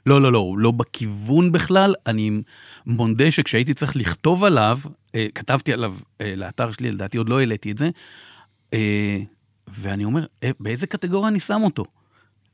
[0.06, 1.94] לא, לא, לא, הוא לא בכיוון בכלל.
[2.08, 2.32] אני
[2.86, 4.80] מודה שכשהייתי צריך לכתוב עליו,
[5.16, 7.90] אה, כתבתי עליו אה, לאתר שלי, לדעתי עוד לא העליתי את זה,
[8.74, 9.20] אה,
[9.68, 11.86] ואני אומר, אה, באיזה קטגוריה אני שם אותו?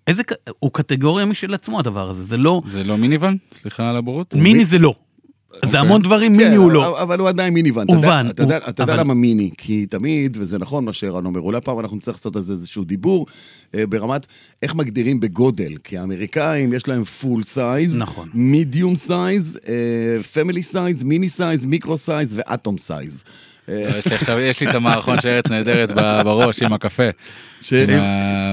[0.08, 0.24] איזה,
[0.60, 3.38] הוא קטגוריה משל עצמו הדבר הזה, זה לא, זה לא minivan?
[3.62, 4.34] סליחה על הבורות?
[4.34, 4.96] מיני זה לא.
[5.66, 7.02] זה המון דברים, מיני הוא לא.
[7.04, 7.54] אבל- הוא עדיין
[7.96, 8.34] יודע- ואן, הוא-
[8.70, 9.50] אתה יודע אבל- למה מיני?
[9.58, 12.84] כי תמיד, וזה נכון מה שערן אומר, אולי פעם אנחנו נצטרך לעשות על זה איזשהו
[12.84, 13.26] דיבור,
[13.76, 14.28] אה, ברמת
[14.64, 15.78] איך מגדירים בגודל.
[15.84, 18.30] כי האמריקאים יש להם full size, נכון.
[18.34, 19.60] medium size,
[20.34, 23.24] family size, mini size, micro size ו atom size.
[23.70, 27.10] לא, יש לי עכשיו, יש לי את המערכון של ארץ נהדרת בראש עם הקפה.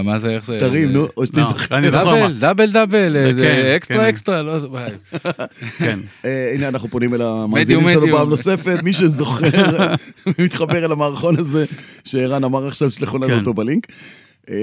[0.04, 0.58] מה זה, איך זה?
[0.58, 1.78] תרים, נו, או לא, שתזכר.
[1.78, 2.04] אני מה.
[2.04, 4.04] דאבל, דאבל דאבל, כן, זה אקסטרה כן.
[4.04, 4.68] אקסטרה, לא זה...
[4.68, 4.90] וואי.
[5.78, 5.98] כן.
[6.24, 8.06] אה, הנה אנחנו פונים אל המאזינים שלנו.
[8.16, 9.94] פעם נוספת, מי שזוכר
[10.26, 11.64] ומתחבר אל המערכון הזה
[12.04, 13.38] שערן אמר עכשיו, שלחו לנו כן.
[13.38, 13.86] אותו בלינק.
[14.50, 14.54] אה,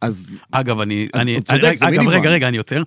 [0.00, 1.08] אז אגב, אני...
[1.14, 2.08] אז אני הוא צודק, זה אגב.
[2.08, 2.82] רגע, רגע, אני עוצר.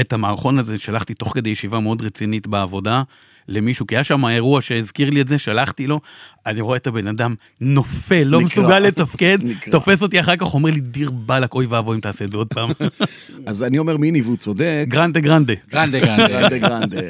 [0.00, 3.02] את המערכון הזה שלחתי תוך כדי ישיבה מאוד רצינית בעבודה
[3.48, 6.00] למישהו, כי היה שם אירוע שהזכיר לי את זה, שלחתי לו,
[6.46, 8.62] אני רואה את הבן אדם נופל, לא נקרע.
[8.62, 9.72] מסוגל לתפקד, נקרע.
[9.72, 12.48] תופס אותי אחר כך, אומר לי, דיר באלק, אוי ואבוי אם תעשה את זה עוד
[12.48, 12.70] פעם.
[13.46, 14.84] אז אני אומר מיני והוא צודק.
[14.88, 15.54] גרנדה גרנדה.
[15.72, 15.98] גרנדה
[16.58, 17.00] גרנדה.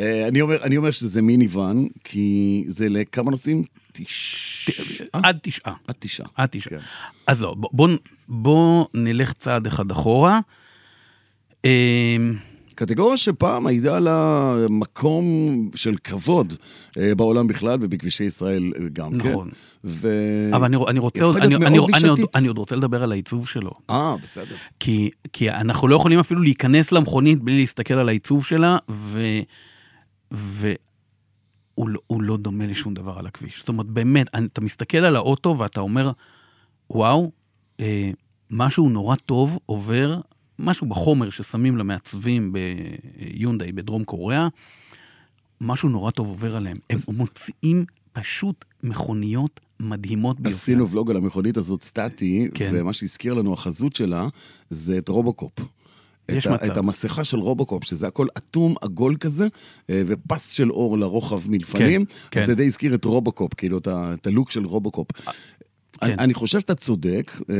[0.00, 3.62] אה, אני אומר, אני אומר שזה mini van, כי זה לכמה נוסעים?
[3.92, 4.74] תשעה?
[5.12, 5.72] עד תשעה.
[5.88, 6.26] עד תשעה.
[6.36, 6.78] עד תשעה.
[6.78, 6.84] כן.
[7.26, 7.88] אז לא, בוא- בוא,
[8.28, 10.40] בוא נלך צעד אחד אחורה.
[12.80, 15.24] קטגוריה שפעם הייתה לה מקום
[15.74, 16.52] של כבוד
[16.98, 19.30] אה, בעולם בכלל ובכבישי ישראל גם כן.
[19.30, 19.50] נכון.
[19.84, 20.08] ו...
[20.52, 21.90] אבל אני, אני רוצה עוד, אני, אני, אני, עוד.
[22.34, 23.70] אני עוד רוצה לדבר על העיצוב שלו.
[23.90, 24.54] אה, בסדר.
[24.80, 29.20] כי, כי אנחנו לא יכולים אפילו להיכנס למכונית בלי להסתכל על העיצוב שלה, ו...
[30.30, 30.68] והוא
[31.88, 33.58] לא, הוא לא דומה לשום דבר על הכביש.
[33.58, 36.10] זאת אומרת, באמת, אני- אתה מסתכל על האוטו ואתה אומר,
[36.90, 37.30] וואו,
[37.80, 38.10] אה,
[38.50, 40.20] משהו נורא טוב עובר,
[40.60, 44.48] משהו בחומר ששמים למעצבים ביונדאי בדרום קוריאה,
[45.60, 46.76] משהו נורא טוב עובר עליהם.
[46.90, 50.56] הם מוציאים פשוט מכוניות מדהימות ביותר.
[50.56, 52.70] עשינו ולוג על המכונית הזאת סטטי, כן.
[52.74, 54.26] ומה שהזכיר לנו החזות שלה,
[54.70, 55.52] זה את רובוקופ.
[55.58, 56.66] את, ה-.
[56.66, 59.48] את המסכה של רובוקופ, שזה הכל אטום, עגול כזה,
[59.90, 62.04] אה, ופס של אור לרוחב מלפנים.
[62.30, 62.40] כן.
[62.40, 65.06] אז זה די הזכיר את רובוקופ, כאילו, את, ה- את הלוק של רובוקופ.
[66.04, 66.14] כן.
[66.18, 67.54] אני חושב שאתה צודק, אה,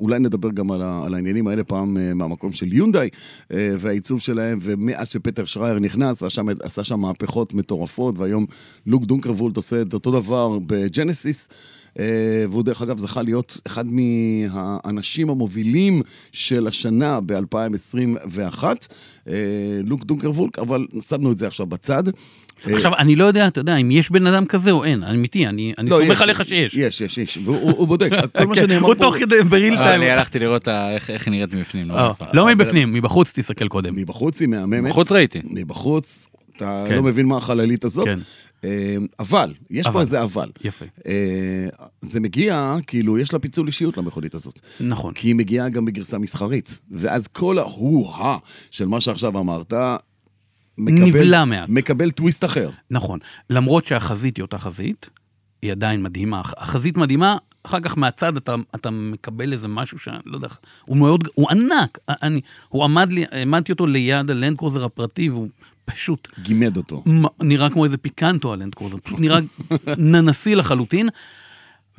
[0.00, 3.08] אולי נדבר גם על, ה, על העניינים האלה פעם אה, מהמקום של יונדאי
[3.52, 8.46] אה, והעיצוב שלהם, ומאז שפטר שרייר נכנס, עשה, עשה שם מהפכות מטורפות, והיום
[8.86, 11.48] לוק דונקרוולט עושה את אותו דבר בג'נסיס.
[11.98, 18.64] אה, והוא דרך אגב זכה להיות אחד מהאנשים המובילים של השנה ב-2021,
[19.84, 22.02] לוק דונקרוולט, אבל שמנו את זה עכשיו בצד.
[22.68, 25.46] אה, עכשיו, אני לא יודע, אתה יודע, אם יש בן אדם כזה או אין, אמיתי,
[25.46, 26.74] אני, אני לא, סומך עליך שיש.
[26.74, 29.00] יש, יש, יש, והוא הוא בודק, כל מה כן, שנאמר הוא פה...
[29.00, 30.02] תוך כדי בריל אבל טיים.
[30.02, 31.88] אני הלכתי לראות ה- איך היא נראית מבפנים.
[31.88, 32.30] לא אה, מבפנים.
[32.34, 33.96] לא מבפנים, מבחוץ תסתכל קודם.
[33.96, 34.90] מבחוץ היא מהממת.
[34.90, 35.40] בחוץ ראיתי.
[35.44, 36.94] מבחוץ, אתה כן.
[36.94, 38.04] לא מבין מה החללית הזאת.
[38.04, 38.18] כן.
[38.64, 40.00] אה, אבל, יש פה.
[40.00, 40.48] איזה אבל.
[40.64, 40.84] יפה.
[41.06, 41.66] אה,
[42.02, 44.60] זה מגיע, כאילו, יש לה פיצול אישיות למכונית הזאת.
[44.80, 45.14] נכון.
[45.14, 46.80] כי היא מגיעה גם בגרסה מסחרית.
[46.90, 48.36] ואז כל ההוא-הא
[48.70, 49.72] של מה שעכשיו אמרת,
[50.78, 51.68] מקבל, נבלע מעט.
[51.68, 52.70] מקבל טוויסט אחר.
[52.90, 53.18] נכון.
[53.50, 55.08] למרות שהחזית היא אותה חזית,
[55.62, 56.40] היא עדיין מדהימה.
[56.40, 60.48] הח- החזית מדהימה, אחר כך מהצד אתה, אתה מקבל איזה משהו שאני לא יודע,
[60.84, 61.98] הוא מאוד, הוא ענק.
[62.08, 65.48] אני, הוא עמד לי, העמדתי אותו ליד הלנד קרוזר הפרטי, והוא
[65.84, 67.02] פשוט גימד אותו.
[67.40, 69.38] נראה כמו איזה פיקנטו הלנד קרוזר, פשוט נראה
[69.98, 71.08] ננסי לחלוטין.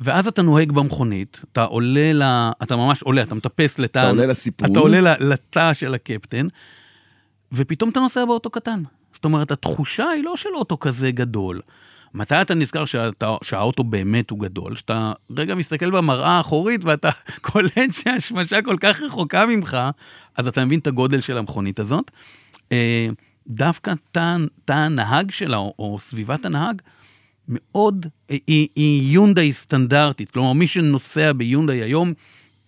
[0.00, 2.22] ואז אתה נוהג במכונית, אתה עולה ל...
[2.62, 3.98] אתה ממש עולה, אתה מטפס לתא...
[3.98, 4.72] אתה עולה לסיפון.
[4.72, 6.46] אתה עולה לתא של הקפטן,
[7.52, 8.82] ופתאום אתה נוסע באוטו קטן.
[9.12, 11.60] זאת אומרת, התחושה היא לא של אוטו כזה גדול.
[12.14, 14.76] מתי אתה נזכר שאתה, שהאוטו באמת הוא גדול?
[14.76, 17.10] שאתה רגע מסתכל במראה האחורית ואתה
[17.50, 19.76] קולט שהשמשה כל כך רחוקה ממך,
[20.36, 22.10] אז אתה מבין את הגודל של המכונית הזאת.
[22.72, 23.08] אה,
[23.48, 26.82] דווקא תא הנהג שלה, או, או סביבת הנהג,
[27.48, 30.30] מאוד, היא, היא יונדאי סטנדרטית.
[30.30, 32.12] כלומר, מי שנוסע ביונדאי היום,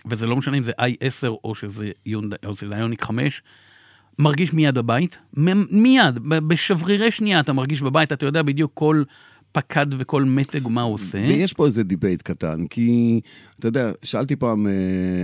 [0.06, 3.42] וזה לא משנה אם זה i10 או שזה יונדאי, או שזה איוניק 5,
[4.18, 5.18] מרגיש מיד בבית,
[5.70, 9.02] מיד, בשברירי שנייה אתה מרגיש בבית, אתה יודע בדיוק כל
[9.52, 11.18] פקד וכל מתג מה הוא עושה.
[11.18, 13.20] ויש פה איזה debate קטן, כי,
[13.58, 14.72] אתה יודע, שאלתי פעם אה,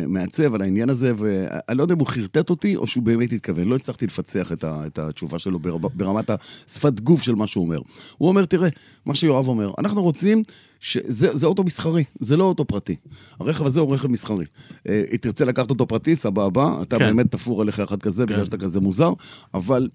[0.06, 3.68] מעצב על העניין הזה, ואני לא יודע אם הוא חרטט אותי, או שהוא באמת התכוון.
[3.68, 7.64] לא הצלחתי לפצח את, ה, את התשובה שלו בר, ברמת השפת גוף של מה שהוא
[7.64, 7.78] אומר.
[8.18, 8.68] הוא אומר, תראה,
[9.06, 10.42] מה שיואב אומר, אנחנו רוצים,
[10.80, 12.96] שזה זה אוטו מסחרי, זה לא אוטו פרטי.
[13.40, 14.44] הרכב הזה הוא רכב מסחרי.
[14.88, 17.04] אה, אם תרצה לקחת אותו פרטי, סבבה, אתה כן.
[17.04, 18.44] באמת תפור עליך אחד כזה, בגלל כן.
[18.44, 19.12] שאתה כזה מוזר,
[19.54, 19.88] אבל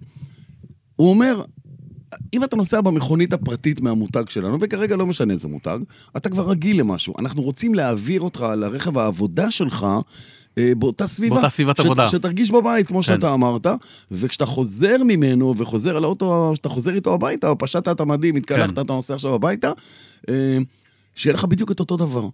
[0.96, 1.44] הוא אומר,
[2.34, 5.80] אם אתה נוסע במכונית הפרטית מהמותג שלנו, וכרגע לא משנה איזה מותג,
[6.18, 7.14] אתה כבר רגיל למשהו.
[7.20, 9.86] אנחנו רוצים להעביר אותך לרכב העבודה שלך
[10.58, 11.36] אה, באותה סביבה.
[11.36, 12.10] באותה סביבת שת- עבודה.
[12.10, 13.02] שתרגיש בבית, כמו כן.
[13.04, 13.68] שאתה אמרת,
[14.12, 18.82] וכשאתה חוזר ממנו וחוזר על האוטו, כשאתה חוזר איתו הביתה, פשטת את המדים, התקלחת, כן.
[18.82, 19.72] אתה נוסע עכשיו הביתה,
[20.30, 20.58] אה,
[21.16, 22.28] שיהיה לך בדיוק את אותו דבר.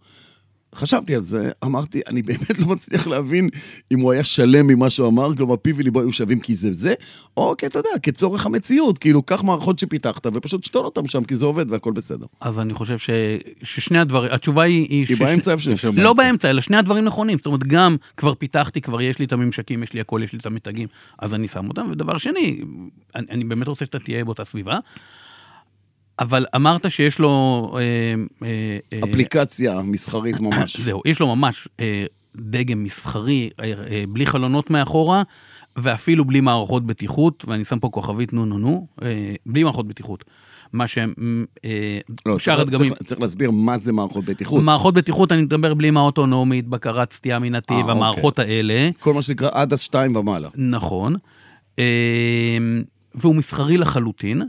[0.75, 3.49] חשבתי על זה, אמרתי, אני באמת לא מצליח להבין
[3.91, 6.93] אם הוא היה שלם ממה שהוא אמר, כלומר פיו וליבו היו שווים כי זה זה,
[7.37, 11.35] או כי אתה יודע, כצורך המציאות, כאילו, קח מערכות שפיתחת ופשוט שתול אותם שם, כי
[11.35, 12.25] זה עובד והכל בסדר.
[12.41, 13.09] אז אני חושב ש...
[13.63, 14.87] ששני הדברים, התשובה היא...
[14.89, 15.71] היא היא שש- באמצע איפשהו.
[15.71, 17.37] איפשהו לא באמצע, אלא שני הדברים נכונים.
[17.37, 20.39] זאת אומרת, גם כבר פיתחתי, כבר יש לי את הממשקים, יש לי הכל, יש לי
[20.39, 20.87] את המתגים,
[21.19, 21.87] אז אני שם אותם.
[21.91, 22.61] ודבר שני,
[23.15, 24.79] אני, אני באמת רוצה שאתה תהיה באותה סביבה.
[26.19, 27.71] אבל אמרת שיש לו...
[27.73, 27.79] אה,
[28.47, 30.77] אה, אה, אפליקציה מסחרית ממש.
[30.85, 31.67] זהו, יש לו ממש
[32.37, 33.49] דגם מסחרי,
[34.09, 35.23] בלי חלונות מאחורה,
[35.75, 38.87] ואפילו בלי מערכות בטיחות, ואני שם פה כוכבית נו נו נו,
[39.45, 40.23] בלי מערכות בטיחות.
[40.73, 41.13] מה שהם,
[42.25, 44.63] לא, שאר צריך- הדגמים, צריך- צריך להסביר מה זה מערכות בטיחות.
[44.63, 47.95] מערכות בטיחות, אני מדבר בלי מה אוטונומית, בקרת סטייה מנתיב, אה, אוקיי.
[47.95, 50.49] המערכות האלה, כל מה שנקרא עד השתיים ומעלה.
[50.55, 51.15] נכון,
[53.15, 54.41] והוא מסחרי לחלוטין.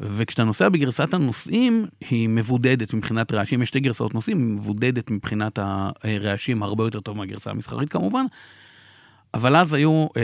[0.00, 5.58] וכשאתה נוסע בגרסת הנוסעים, היא מבודדת מבחינת רעשים, יש שתי גרסאות נוסעים, היא מבודדת מבחינת
[5.62, 8.26] הרעשים הרבה יותר טוב מהגרסה המסחרית כמובן.
[9.34, 10.22] אבל אז היו, אה,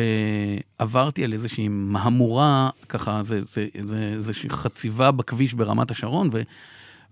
[0.78, 6.42] עברתי על איזושהי מהמורה, ככה, זה, זה, זה, זה איזושהי חציבה בכביש ברמת השרון, ו,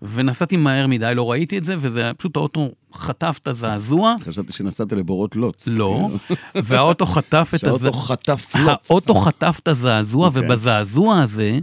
[0.03, 4.15] ונסעתי מהר מדי, לא ראיתי את זה, וזה פשוט האוטו חטף את הזעזוע.
[4.25, 5.69] חשבתי שנסעת לבורות לוץ.
[5.69, 6.09] לא,
[6.65, 8.03] והאוטו חטף את שהאוטו הזעזוע.
[8.03, 8.91] חטף לוץ.
[8.91, 10.43] האוטו חטף את הזעזוע, אוקיי.
[10.45, 11.59] ובזעזוע הזה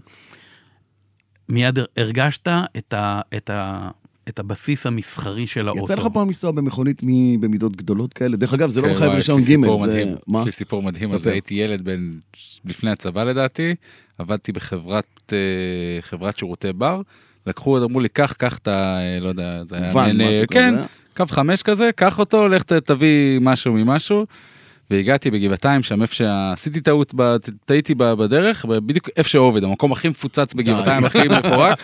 [1.51, 3.89] מיד הר- הרגשת את, ה, את, ה,
[4.29, 5.83] את הבסיס המסחרי של האוטו.
[5.83, 8.37] יצא לך פעם לנסוע במכונית מ- במידות גדולות כאלה?
[8.37, 10.13] דרך אגב, זה לא כן, מחייב רישיון לי סיפור ג', זה...
[10.27, 10.39] מה?
[10.39, 11.21] יש לי סיפור מדהים על.
[11.21, 12.11] זה, הייתי ילד בן...
[12.65, 13.75] לפני הצבא לדעתי,
[14.17, 15.37] עבדתי בחברת אה,
[16.01, 17.01] חברת שירותי בר,
[17.47, 18.97] לקחו, אמרו לי, קח, קח את ה...
[18.99, 19.95] אה, לא יודע, זה היה...
[19.95, 20.85] ואן, מעין, אה, משהו כן, כזה.
[21.17, 24.25] קו חמש כזה, קח אותו, לך תביא משהו ממשהו.
[24.91, 27.13] והגעתי בגבעתיים, שם איפה שעשיתי טעות,
[27.65, 31.77] טעיתי בדרך, בדיוק איפה שעובד, המקום הכי מפוצץ בגבעתיים, הכי מפורק,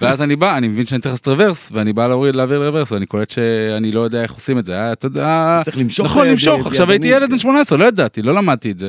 [0.00, 3.06] ואז אני בא, אני מבין שאני צריך לעשות רוורס, ואני בא להוריד, להעביר לרוורס, ואני
[3.06, 6.32] קולט שאני לא יודע איך עושים את זה, היה, אתה יודע, צריך למשוך נכון, יד-
[6.32, 7.38] למשוך, עכשיו הייתי ילד בן כן.
[7.38, 8.88] 18, לא ידעתי, לא למדתי את זה.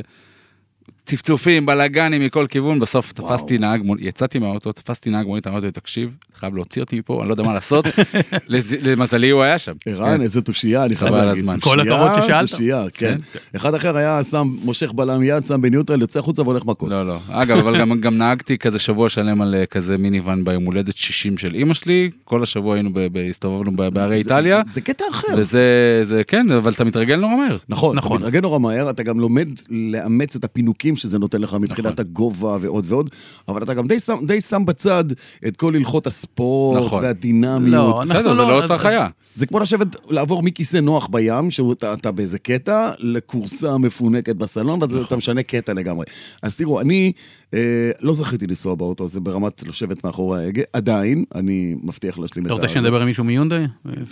[1.06, 3.36] צפצופים, בלאגנים מכל כיוון, בסוף וואו.
[3.36, 7.28] תפסתי נהג, יצאתי מהאוטו, תפסתי נהג מונית, אמרתי לו, תקשיב, חייב להוציא אותי מפה, אני
[7.28, 7.84] לא יודע מה לעשות.
[8.48, 9.72] לז- למזלי הוא היה שם.
[9.86, 11.30] ערן, איזה תושייה, אני חייב להגיד.
[11.38, 11.60] הזמן.
[11.60, 12.50] כל הכבוד ששאלת.
[12.50, 13.18] תושייה, כן.
[13.56, 16.90] אחד אחר היה שם, מושך בלם יד, שם בניוטרל, יוצא החוצה והולך מכות.
[16.90, 17.18] לא, לא.
[17.28, 21.38] אגב, אבל גם, גם נהגתי כזה שבוע שלם על אה, כזה מיניוון ביום הולדת 60
[21.38, 24.80] של אימא שלי, כל השבוע היינו, ב- ב- הסתובבנו ב- בערי זה- איטליה, זה- זה
[24.80, 25.26] קטע אחר.
[25.36, 25.60] וזה,
[26.02, 27.56] זה כן, אבל אתה מתרגל נורא מהר.
[27.68, 28.16] נכון, נכון.
[28.16, 32.06] אתה מתרגל נורא מהר, אתה גם לומד לאמץ את הפינוקים שזה נותן לך מבחינת נכון.
[32.06, 33.10] הגובה ועוד ועוד,
[33.48, 35.04] אבל אתה גם די שם, די שם בצד
[35.46, 37.02] את כל הלכות הספורט נכון.
[37.04, 37.72] והדינמיות.
[37.72, 39.08] לא, בסדר, זה לא- לא אותה חיה.
[39.36, 45.04] זה כמו לשבת, לעבור מכיסא נוח בים, שאתה אתה באיזה קטע, לכורסה מפונקת בסלון, ואז
[45.04, 46.06] אתה משנה קטע לגמרי.
[46.42, 47.12] אז תראו, אני
[47.54, 52.46] אה, לא זכיתי לנסוע באוטו הזה ברמת לשבת מאחורי ההגה, עדיין, אני מבטיח להשלים את
[52.46, 53.64] אתה רוצה שנדבר עם מישהו מיונדאי?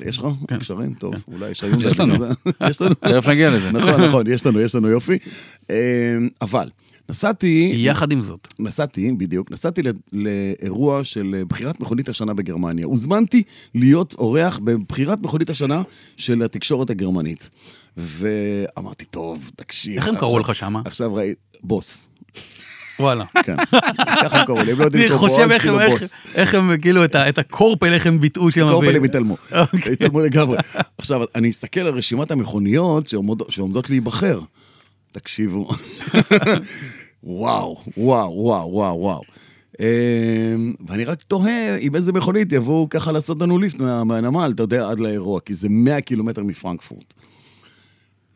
[0.07, 0.27] יש לך?
[0.49, 0.59] כן.
[0.59, 0.95] קשרים?
[0.95, 2.15] טוב, אולי יש יש לנו.
[2.71, 2.95] יש לנו.
[2.95, 3.71] תכף נגיע לזה.
[3.71, 5.19] נכון, נכון, יש לנו, יש לנו יופי.
[5.71, 6.69] אה, אבל,
[7.09, 7.73] נסעתי...
[7.75, 8.49] יחד עם זאת.
[8.59, 12.87] נסעתי, בדיוק, נסעתי ל- לאירוע של אה, בחירת מכונית השנה בגרמניה.
[12.87, 13.43] הוזמנתי
[13.75, 15.83] להיות אורח בבחירת מכונית השנה
[16.17, 17.51] של התקשורת הגרמנית.
[17.97, 19.97] ואמרתי, טוב, תקשיב.
[19.97, 20.83] איך הם קראו לך שמה?
[20.85, 22.09] עכשיו ראי, בוס.
[22.99, 23.25] וואלה.
[23.45, 23.57] כן.
[24.23, 26.21] ככה הם קראו לי, הם לא יודעים לקרוא בועז, איך הם- כאילו איך- בוס.
[26.35, 28.69] איך הם, כאילו, את הקורפל, איך הם ביטאו שם.
[28.71, 29.37] קורפלים ב- התעלמו.
[29.53, 29.93] אוקיי.
[29.93, 30.59] התעלמו לגמרי.
[30.99, 34.41] עכשיו, אני מסתכל על רשימת המכוניות שעומד- שעומדות להיבחר.
[35.13, 35.69] תקשיבו.
[37.25, 39.21] וואו, וואו, וואו, וואו, וואו.
[39.81, 44.63] אמ, ואני רק תוהה עם איזה מכונית יבואו ככה לעשות לנו ליפט מה- מהנמל, אתה
[44.63, 47.15] יודע, עד לאירוע, כי זה 100 קילומטר מפרנקפורט.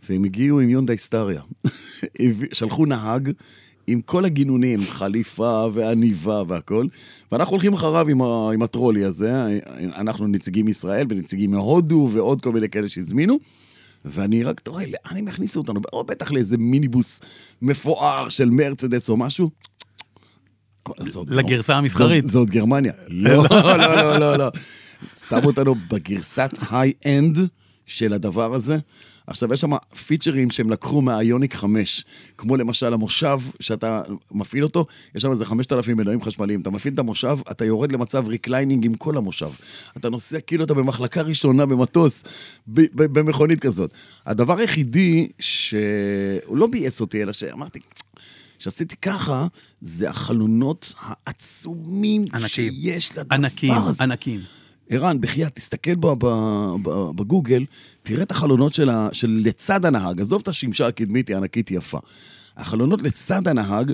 [0.08, 1.40] והם הגיעו עם יונדאי סטריה.
[2.52, 3.30] שלחו נהג
[3.86, 6.86] עם כל הגינונים, חליפה ועניבה והכל,
[7.32, 9.32] ואנחנו הולכים אחריו עם, ה, עם הטרולי הזה,
[9.96, 13.38] אנחנו נציגים מישראל ונציגים מהודו ועוד כל מיני כאלה שהזמינו,
[14.08, 15.80] ואני רק תוהה, לאן הם יכניסו אותנו?
[15.92, 17.20] או בטח לאיזה מיניבוס
[17.62, 19.50] מפואר של מרצדס או משהו.
[21.28, 22.24] לגרסה המסחרית.
[22.24, 22.92] זאת, זאת גרמניה.
[23.08, 24.50] לא, לא, לא, לא, לא.
[25.28, 27.38] שמו אותנו בגרסת high-end
[27.86, 28.78] של הדבר הזה.
[29.28, 29.70] עכשיו, יש שם
[30.06, 32.04] פיצ'רים שהם לקחו מהאיוניק 5,
[32.38, 36.60] כמו למשל המושב שאתה מפעיל אותו, יש שם איזה 5,000 מנועים חשמליים.
[36.60, 39.50] אתה מפעיל את המושב, אתה יורד למצב reclining עם כל המושב.
[39.96, 42.24] אתה נוסע כאילו אתה במחלקה ראשונה במטוס,
[42.68, 43.92] ב- ב- במכונית כזאת.
[44.26, 47.78] הדבר היחידי שהוא לא ביאס אותי, אלא שאמרתי,
[48.58, 49.46] שעשיתי ככה,
[49.80, 52.48] זה החלונות העצומים ענקים.
[52.48, 54.02] שיש לדבר ענקים, הזה.
[54.02, 54.40] ענקים.
[54.90, 57.64] ערן, בחייאת, תסתכל ב- ב- ב- בגוגל,
[58.08, 61.98] תראה את החלונות של, ה- של לצד הנהג, עזוב את השמשה הקדמית, היא ענקית יפה.
[62.56, 63.92] החלונות לצד הנהג,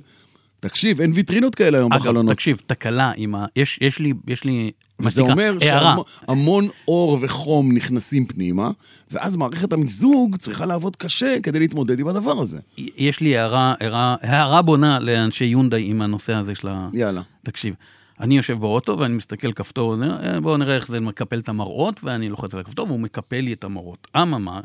[0.61, 2.33] תקשיב, אין ויטרינות כאלה היום אגב, בחלונות.
[2.35, 3.47] תקשיב, תקלה עם ה...
[3.57, 5.57] יש יש לי, יש לי, וזה שנקרא, אומר.
[5.61, 8.71] שהמון אור וחום נכנסים פנימה,
[9.11, 12.59] ואז מערכת המיזוג צריכה לעבוד קשה כדי להתמודד עם הדבר הזה.
[12.97, 16.89] יש לי הערה, הערה, הערה בונה לאנשי יונדאי עם הנושא הזה של ה...
[16.93, 17.23] יאללה.
[17.43, 17.75] תקשיב,
[18.21, 22.29] אני יושב באוטו ואני מסתכל כפתור, אה, בואו נראה איך זה מקפל את המראות, ואני
[22.29, 24.09] לוחץ על הכפתור והוא מקפל לי את המראות.
[24.17, 24.61] אממה,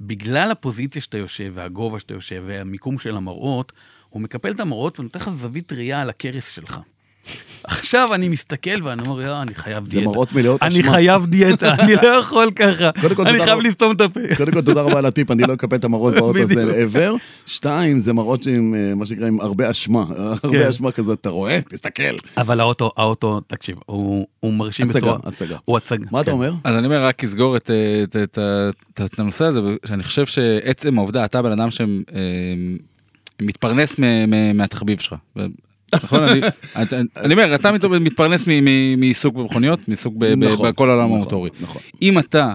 [0.00, 3.72] בגלל הפוזיציה שאתה יושב והגובה שאתה יושב והמיקום של המראות,
[4.08, 6.78] הוא מקפל את המראות ונותן לך זווית ראייה על הכרס שלך.
[7.64, 10.08] עכשיו אני מסתכל ואני אומר, "אה, אני חייב זה דיאטה.
[10.08, 10.92] מראות מלאות אני אשמה.
[10.92, 12.90] חייב דיאטה, אני לא יכול ככה.
[13.26, 13.60] אני חייב.
[13.60, 14.20] לסתום את הפה.
[14.36, 17.18] קודם כל, תודה רבה על הטיפ, אני לא אקפל את המראות באוטו הזה ever.
[17.46, 20.04] שתיים, זה מראות שהם, אה, מה שנקרא, עם הרבה אשמה.
[20.06, 20.48] כן.
[20.48, 21.60] הרבה אשמה כזאת, אתה רואה?
[21.68, 22.16] תסתכל.
[22.36, 25.18] אבל האוטו, האוטו, תקשיב, הוא מרשים הצגה, בצורה...
[25.24, 25.56] הצגה.
[25.64, 26.06] הוא הצגה.
[26.10, 26.32] מה אתה כן.
[26.32, 26.52] אומר?
[26.64, 27.70] אז אני אומר, רק לסגור אה, את,
[28.16, 31.68] את, את, את הנושא הזה, שאני חושב שעצם העובדה, אתה בן אדם
[33.40, 33.96] שמתפרנס
[34.54, 35.14] מהתחביב שלך.
[35.94, 36.20] נכון?
[37.16, 38.44] אני, אומר, אתה מת- מתפרנס
[38.96, 41.50] מעיסוק במכוניות, מעיסוק נכון, בכל העולם נכון, המוטורי.
[41.60, 41.82] נכון.
[42.02, 42.54] אם אתה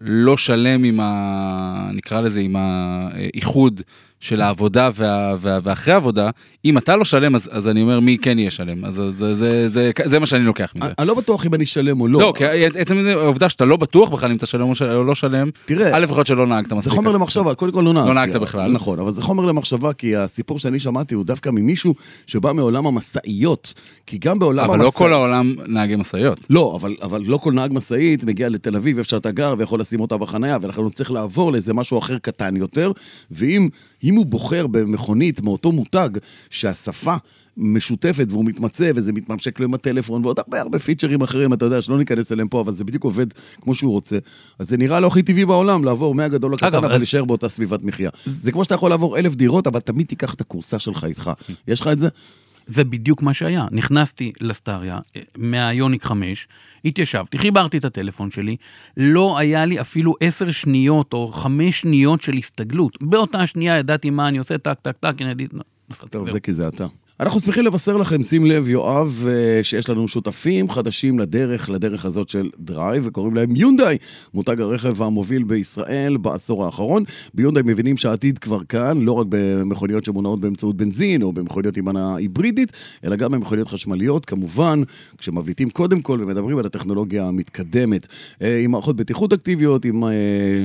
[0.00, 1.90] לא שלם עם ה...
[1.94, 3.80] נקרא לזה, עם האיחוד
[4.20, 6.30] של העבודה וה, וה, ואחרי העבודה,
[6.64, 8.84] אם אתה לא שלם, אז, אז אני אומר, מי כן יהיה שלם?
[8.84, 10.88] אז זה, זה, זה, זה, זה מה שאני לוקח מזה.
[10.98, 12.20] אני לא בטוח אם אני שלם או לא.
[12.20, 12.44] לא, כי
[12.80, 16.24] עצם העובדה שאתה לא בטוח בכלל אם אתה שלם או לא שלם, תראה, א', יכול
[16.24, 16.92] שלא נהגת מספיק.
[16.92, 18.08] זה חומר למחשבה, קודם כל לא נהגתי.
[18.08, 18.72] לא נהגת בכלל.
[18.72, 21.94] נכון, אבל זה חומר למחשבה, כי הסיפור שאני שמעתי הוא דווקא ממישהו
[22.26, 23.74] שבא מעולם המשאיות.
[24.06, 24.94] כי גם בעולם אבל לא המשאיות...
[24.94, 26.40] כל העולם נהגי משאיות.
[26.50, 30.00] לא, אבל, אבל לא כל נהג משאית מגיע לתל אביב, איפה שאתה גר, ויכול לשים
[30.00, 32.92] אותה בחנייה, ולכן הוא צריך לעבור לאיזה משהו אחר קטן יותר,
[33.30, 33.68] ואם
[34.08, 36.08] אם הוא בוחר במכונית מאותו מותג,
[36.50, 37.14] שהשפה
[37.56, 41.82] משותפת והוא מתמצא, וזה מתממשק לו עם הטלפון, ועוד הרבה הרבה פיצ'רים אחרים, אתה יודע,
[41.82, 43.26] שלא ניכנס אליהם פה, אבל זה בדיוק עובד
[43.60, 44.18] כמו שהוא רוצה.
[44.58, 47.82] אז זה נראה לו הכי טבעי בעולם, לעבור מהגדול לקטן, אבל אז- להישאר באותה סביבת
[47.84, 48.10] מחיה.
[48.24, 51.30] זה כמו שאתה יכול לעבור אלף דירות, אבל תמיד תיקח את הכורסה שלך איתך.
[51.68, 52.08] יש לך את זה?
[52.68, 53.66] זה בדיוק מה שהיה.
[53.70, 56.48] נכנסתי לסטאריה אה, מהאיוניק 5,
[56.84, 58.56] התיישבתי, חיברתי את הטלפון שלי,
[58.96, 62.98] לא היה לי אפילו עשר שניות או חמש שניות של הסתגלות.
[63.02, 65.46] באותה שנייה ידעתי מה אני עושה, טק, טק, טק, הנה, די-
[65.90, 66.08] נסעתי.
[66.10, 66.30] טוב.
[66.30, 66.86] זה כי זה אתה.
[67.20, 72.28] אנחנו שמחים לבשר לכם, שים לב, יואב, אה, שיש לנו שותפים חדשים לדרך, לדרך הזאת
[72.28, 73.96] של דרייב, וקוראים להם יונדאי,
[74.34, 77.04] מותג הרכב המוביל בישראל בעשור האחרון.
[77.34, 82.16] ביונדאי מבינים שהעתיד כבר כאן, לא רק במכוניות שמונעות באמצעות בנזין, או במכוניות עם מנה
[82.16, 82.72] היברידית,
[83.04, 84.82] אלא גם במכוניות חשמליות, כמובן,
[85.18, 88.06] כשמבליטים קודם כל ומדברים על הטכנולוגיה המתקדמת,
[88.42, 90.10] אה, עם מערכות בטיחות אקטיביות, עם אה,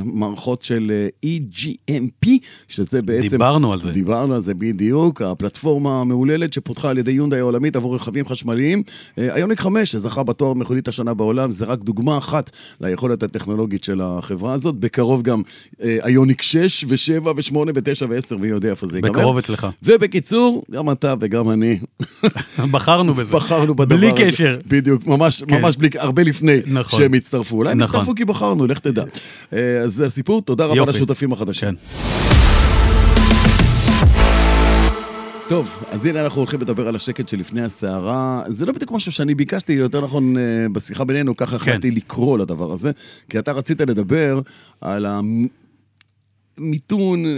[0.06, 2.30] מערכות של EGMP,
[2.68, 3.28] שזה בעצם...
[3.28, 3.92] דיברנו על זה.
[3.92, 8.84] דיברנו על זה בדיוק, הפלטפורמה המהוללת שפותחה על ידי יונדאי העולמית עבור רכבים חשמליים.
[9.18, 12.52] אה, האיוניק 5, שזכה בתואר מכונית השנה בעולם, זה רק דוגמה אחת
[12.82, 14.76] ליכולת הטכנולוגית של החברה הזאת.
[14.76, 15.42] בקרוב גם
[15.84, 19.12] אה, האיוניק 6 ו-7 ו-8 ו-9 ו-10, מי יודע איפה זה ייגמר.
[19.12, 19.68] בקרוב אצלך.
[19.84, 21.80] ובקיצור, גם אתה וגם אני
[22.72, 23.34] בחרנו בזה.
[23.34, 24.18] בחרנו בדבר בלי הזה.
[24.32, 24.58] קשר.
[24.68, 25.62] בדיוק, ממש, כן.
[25.62, 27.00] ממש בלי, הרבה לפני נכון.
[27.00, 27.58] שהם הצטרפו.
[27.58, 28.00] אולי הם נכון.
[28.00, 29.04] הצטרפו כי בחרנו, לך תדע.
[29.54, 30.92] אה, אז זה הסיפור, תודה רבה יופי.
[30.92, 31.70] לשותפים החדשים.
[31.70, 32.53] כן.
[35.50, 38.44] טוב, אז הנה אנחנו הולכים לדבר על השקט שלפני הסערה.
[38.48, 41.56] זה לא בדיוק משהו שאני ביקשתי, יותר נכון אה, בשיחה בינינו, ככה כן.
[41.56, 42.92] החלטתי לקרוא לדבר הזה,
[43.30, 44.40] כי אתה רצית לדבר
[44.82, 45.06] על
[46.58, 47.32] המיתון, אה,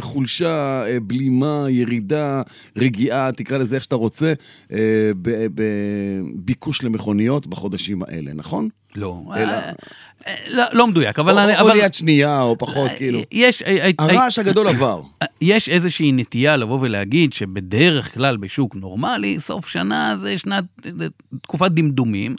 [0.00, 2.42] חולשה, אה, בלימה, ירידה,
[2.76, 4.32] רגיעה, תקרא לזה איך שאתה רוצה,
[4.72, 5.10] אה,
[5.54, 8.68] בביקוש למכוניות בחודשים האלה, נכון?
[8.96, 9.22] לא.
[9.36, 9.52] אלא-
[10.48, 11.32] לא- לא מדויק, אבל...
[11.32, 13.20] או- אני- או אבל- ליד שנייה, או פחות, כאילו.
[13.32, 13.62] יש...
[13.98, 15.02] הרעש הגדול עבר.
[15.40, 20.64] יש איזושהי נטייה לבוא ולהגיד שבדרך כלל בשוק נורמלי, סוף שנה זה שנת,
[21.42, 22.36] תקופת דמדומים,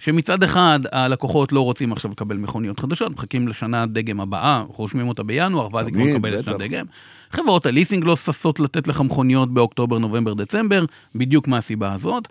[0.00, 5.22] שמצד אחד הלקוחות לא רוצים עכשיו לקבל מכוניות חדשות, מחכים לשנה דגם הבאה, רושמים אותה
[5.22, 6.64] בינואר, ואז היא כבר תמיד, מקבלת שנת בטח.
[6.64, 6.86] דגם.
[7.30, 10.84] חברות הליסינג לא ששות לתת לך מכוניות באוקטובר, נובמבר, דצמבר,
[11.14, 12.28] בדיוק מהסיבה הזאת.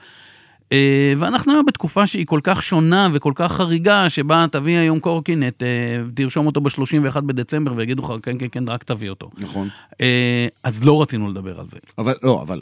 [0.71, 5.63] אה, ואנחנו היום בתקופה שהיא כל כך שונה וכל כך חריגה, שבה תביא היום קורקינט,
[5.63, 5.67] אה,
[6.13, 9.29] תרשום אותו ב-31 בדצמבר ויגידו לך, כן, כן, כן, רק תביא אותו.
[9.37, 9.67] נכון.
[10.01, 11.77] אה, אז לא רצינו לדבר על זה.
[11.97, 12.61] אבל לא, אבל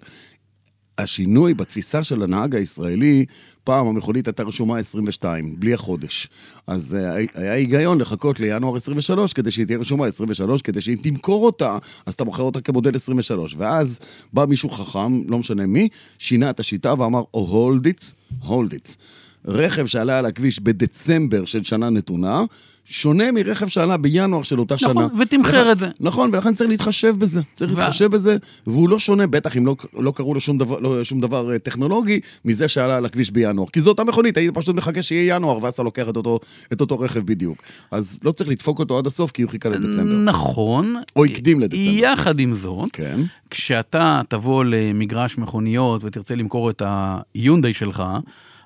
[0.97, 3.25] השינוי בתפיסה של הנהג הישראלי,
[3.67, 6.29] פעם המכונית הייתה רשומה 22, בלי החודש.
[6.67, 11.45] אז אה, היה היגיון לחכות לינואר 23 כדי שהיא תהיה רשומה 23, כדי שאם תמכור
[11.45, 13.55] אותה, אז אתה מוכר אותה כמודל 23.
[13.57, 13.99] ואז
[14.33, 18.95] בא מישהו חכם, לא משנה מי, שינה את השיטה ואמר, או hold it, hold it.
[19.45, 22.43] רכב שעלה על הכביש בדצמבר של שנה נתונה,
[22.89, 25.07] שונה מרכב שעלה בינואר של אותה נכון, שנה.
[25.19, 25.87] ותמחר לכן- את זה.
[25.99, 27.41] נכון, ולכן צריך להתחשב בזה.
[27.55, 30.79] צריך ו- להתחשב בזה, והוא לא שונה, בטח אם לא, לא קראו לו שום דבר,
[30.79, 33.67] לא, שום דבר אה, טכנולוגי, מזה שעלה על הכביש בינואר.
[33.73, 36.39] כי זו אותה מכונית, היית פשוט מחכה שיהיה ינואר, ואז אתה לוקח את אותו,
[36.73, 37.57] את אותו רכב בדיוק.
[37.91, 40.13] אז לא צריך לדפוק אותו עד הסוף, כי הוא חיכה לדצמבר.
[40.23, 40.95] נכון.
[41.15, 41.83] או הקדים לדצמבר.
[41.93, 43.19] יחד עם זאת, כן.
[43.49, 46.81] כשאתה תבוא למגרש מכוניות ותרצה למכור את
[47.35, 48.03] היונדאי שלך,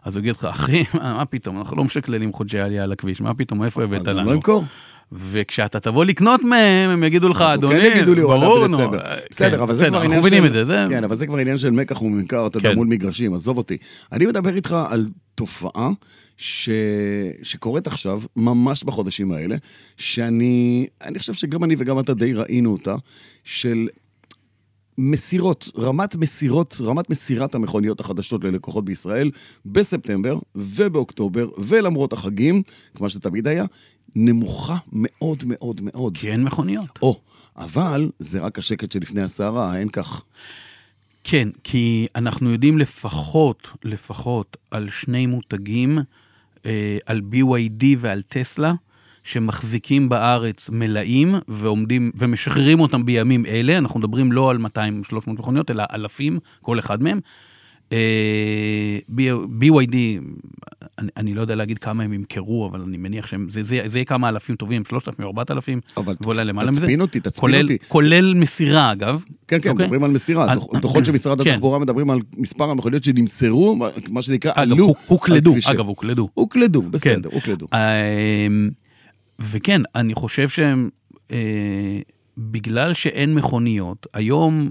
[0.06, 3.22] אז הוא יגיד לך, אחי, מה מה פתאום, אנחנו לא משקללים חודשי עלייה על הכביש,
[3.22, 4.30] מה פתאום, איפה הבאת אז לנו?
[4.30, 4.64] לא אמכור.
[5.12, 9.00] וכשאתה תבוא לקנות מהם, הם יגידו לך, אז אדוני, כן יגידו לי, ברור, נו, בדצמבר.
[9.00, 10.52] אה, בסדר, כן, אבל זה כבר עניין של...
[10.52, 10.86] זה, זה...
[10.90, 12.76] כן, אבל זה כבר עניין של מקח וממכר, אתה יודע, כן.
[12.76, 13.78] מול מגרשים, עזוב אותי.
[14.12, 15.90] אני מדבר איתך על תופעה
[16.38, 16.70] ש...
[17.44, 19.56] שקורית עכשיו, ממש בחודשים האלה,
[19.98, 22.96] שאני אני חושב שגם אני וגם אתה די ראינו אותה,
[23.44, 23.88] של
[25.02, 29.32] מסירות, רמת מסירות, רמת מסירת המכוניות החדשות ללקוחות בישראל
[29.66, 32.62] בספטמבר ובאוקטובר, ולמרות החגים,
[32.96, 33.66] כמו שתמיד היה,
[34.16, 36.18] נמוכה מאוד מאוד מאוד.
[36.18, 37.00] כי אין מכוניות.
[37.02, 37.20] או,
[37.58, 40.24] אבל זה רק השקט שלפני הסערה, אין כך.
[41.24, 46.00] כן, כי אנחנו יודעים לפחות, לפחות על שני מותגים,
[46.66, 48.74] אה, על BYD ועל טסלה,
[49.24, 54.68] שמחזיקים בארץ מלאים ועומדים, ומשחררים אותם בימים אלה, אנחנו מדברים לא על 200-300
[55.28, 57.20] מכוניות, אלא אלפים, כל אחד מהם.
[57.94, 58.98] אה,
[59.62, 59.96] BYD,
[61.00, 63.98] אני, אני לא יודע להגיד כמה הם ימכרו, אבל אני מניח שהם, זה, זה, זה
[63.98, 66.82] יהיה כמה אלפים טובים, 3,000 או 4,000, אבל ואולי למעלה מזה.
[66.82, 67.78] תצפין אותי, תצפין כולל, אותי.
[67.88, 69.24] כולל מסירה, אגב.
[69.48, 69.86] כן, כן, אוקיי?
[69.86, 70.48] מדברים על מסירה.
[70.82, 71.50] דוחות של משרד כן.
[71.50, 73.76] התחבורה מדברים על מספר המכוניות שנמסרו,
[74.10, 74.86] מה- שנקרא, אגב, עלו.
[74.88, 75.56] הוק- הוקלדו.
[75.66, 76.30] אגב, הוקלדו.
[76.34, 77.36] הוקלדו, בסדר, כן.
[77.36, 77.68] הוקלדו.
[79.42, 80.90] וכן, אני חושב שהם,
[81.32, 82.00] אה,
[82.38, 84.70] בגלל שאין מכוניות, היום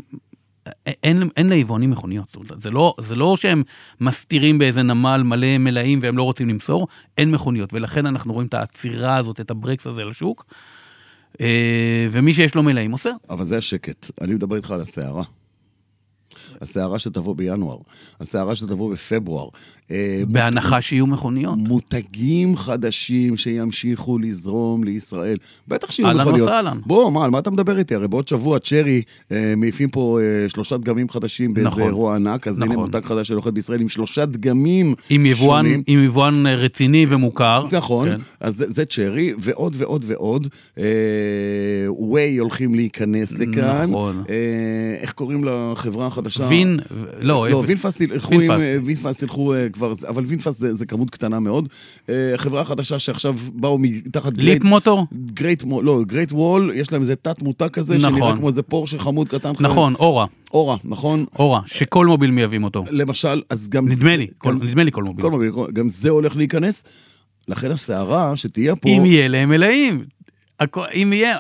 [0.69, 0.71] א-
[1.05, 2.29] אין, אין ליבואנים מכוניות.
[2.29, 3.63] זאת אומרת, זה לא, זה לא שהם
[4.01, 6.87] מסתירים באיזה נמל מלא מלאים והם לא רוצים למסור,
[7.19, 7.73] אין מכוניות.
[7.73, 10.45] ולכן אנחנו רואים את העצירה הזאת, את הברקס הזה לשוק.
[11.41, 13.13] אה, ומי שיש לו מלאים מוסר.
[13.31, 14.11] אבל זה השקט.
[14.21, 15.25] אני מדבר איתך על הסערה.
[16.61, 17.79] הסערה שתבוא בינואר,
[18.21, 19.49] הסערה שתבוא בפברואר.
[19.91, 21.59] אה, בהנחה שיהיו מכוניות.
[21.59, 25.37] מותגים חדשים שימשיכו לזרום לישראל.
[25.69, 26.49] בטח שיהיו אהלן מכוניות.
[26.49, 26.79] וסהלן.
[26.87, 27.95] בוא, מה, על מה אתה מדבר איתי?
[27.95, 31.83] הרי בעוד שבוע צ'רי אה, מעיפים פה אה, שלושה דגמים חדשים באיזה נכון.
[31.83, 32.85] אירוע ענק, אז הנה נכון.
[32.85, 35.83] מותג חדש שנוחת בישראל עם שלושה דגמים עם יבואן, שונים.
[35.87, 37.67] עם יבואן רציני ומוכר.
[37.73, 38.17] נכון, כן.
[38.41, 40.49] אז זה, זה צ'רי, ועוד ועוד ועוד.
[40.79, 40.85] אה,
[41.89, 43.91] ווי הולכים להיכנס לכאן.
[43.91, 44.23] נכון.
[44.31, 44.35] אה,
[45.01, 46.45] איך קוראים לחברה החדשה?
[46.49, 48.31] וין, לא, לא, איפה- וינפסט ילכו
[48.85, 49.23] וינפסט.
[49.81, 51.69] כבר, אבל וינפסט זה, זה כמות קטנה מאוד.
[52.09, 55.07] אה, חברה חדשה שעכשיו באו מתחת ליפ מוטור?
[55.35, 58.13] גרייט, לא, גרייט וול, יש להם איזה תת מותג כזה, נכון.
[58.13, 59.53] שנראה כמו איזה פורשה חמוד קטן.
[59.61, 61.25] נכון, אורה, אורה, נכון?
[61.39, 62.85] אורה, שכלמוביל מייבאים אותו.
[62.91, 63.89] למשל, אז גם...
[63.89, 65.25] נדמה לי, כל- נדמה לי כלמוביל.
[65.25, 66.85] כלמוביל, גם זה הולך להיכנס.
[67.49, 68.89] לכן הסערה שתהיה פה...
[68.89, 70.05] אם יהיה להם מלאים.
[70.95, 71.37] אם יהיה,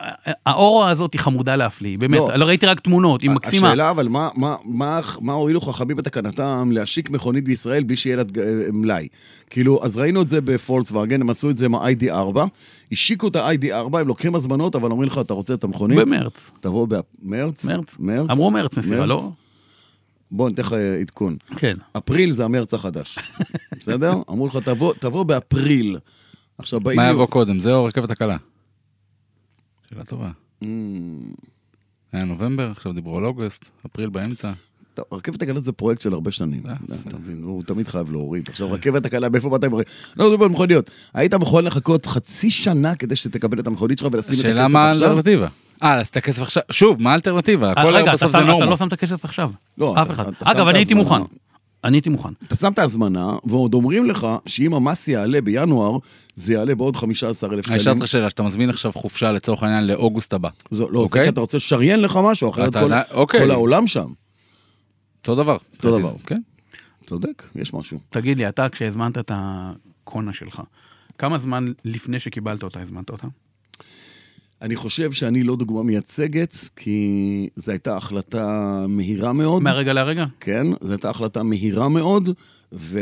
[0.46, 2.36] האורה הזאת היא חמודה להפליא, באמת, לא.
[2.36, 3.68] לא ראיתי רק תמונות, היא מקסימה.
[3.68, 8.22] השאלה אבל מה, מה, מה, מה הועילו חכמים בתקנתם להשיק מכונית בישראל בלי שיהיה לה
[8.22, 9.08] אה, מלאי?
[9.50, 12.38] כאילו, אז ראינו את זה בפולקסווגן, הם עשו את זה עם ה-ID4,
[12.92, 15.98] השיקו את ה-ID4, הם לוקחים הזמנות, אבל אומרים לך, אתה רוצה את המכונית?
[15.98, 16.50] במרץ.
[16.60, 17.64] תבוא במרץ?
[17.64, 17.96] מרץ.
[17.98, 18.30] מרץ?
[18.30, 19.30] אמרו מרץ מסירה, לא?
[20.30, 21.36] בוא, ניתן לך אה, עדכון.
[21.56, 21.76] כן.
[21.92, 23.18] אפריל זה המרץ החדש,
[23.80, 24.14] בסדר?
[24.30, 25.98] אמרו לך, תבוא, תבוא באפריל.
[26.58, 26.96] עכשיו באים...
[26.96, 28.36] מה יבוא קודם, זה או רכבת הקלה?
[29.90, 30.30] שאלה טובה.
[30.64, 30.66] Mm,
[32.12, 34.52] היה נובמבר, עכשיו דיברו על אוגוסט, אפריל באמצע.
[34.94, 36.62] טוב, רכבת הקלה זה פרויקט של הרבה שנים.
[36.68, 38.48] אה, לא, אתה מבין, הוא תמיד חייב להוריד.
[38.48, 39.72] עכשיו, רכבת הקלה, מאיפה באת עם...
[40.16, 40.90] לא מדברים על מכוניות.
[41.14, 44.90] היית מוכן לחכות חצי שנה כדי שתקבל את המכונית שלך ולשים את הכסף השאלה מה
[44.90, 45.06] עכשיו?
[45.06, 45.48] האלטרנטיבה.
[45.82, 47.72] אה, אז את הכסף עכשיו, שוב, מה האלטרנטיבה?
[47.72, 48.76] הכל רגע, אתה בסוף זה אתה לא.
[48.76, 49.50] שם את הכסף עכשיו.
[49.78, 50.32] לא, אף אחד.
[50.40, 50.94] אגב, אני הייתי.
[50.94, 51.20] מוכן.
[51.84, 52.28] אני הייתי מוכן.
[52.46, 55.98] אתה שם את ההזמנה, ועוד אומרים לך שאם המס יעלה בינואר,
[56.34, 57.96] זה יעלה בעוד 15,000 אני אשאל שקלים.
[57.96, 60.48] אותך שאלה, שאתה מזמין עכשיו חופשה לצורך העניין לאוגוסט הבא.
[60.70, 61.22] זו- לא, זה אוקיי?
[61.22, 63.40] כי אתה רוצה לשריין לך משהו, אחרת אתה כל- אוקיי.
[63.40, 64.12] כל העולם שם.
[65.22, 65.56] אותו דבר.
[65.76, 66.12] אותו דבר.
[66.26, 66.40] כן.
[67.06, 67.98] צודק, יש משהו.
[68.10, 70.62] תגיד לי, אתה, כשהזמנת את הקונה שלך,
[71.18, 73.26] כמה זמן לפני שקיבלת אותה הזמנת אותה?
[74.62, 77.08] אני חושב שאני לא דוגמה מייצגת, כי
[77.56, 78.46] זו הייתה החלטה
[78.88, 79.62] מהירה מאוד.
[79.62, 80.24] מהרגע להרגע?
[80.40, 82.30] כן, זו הייתה החלטה מהירה מאוד,
[82.72, 83.00] ו...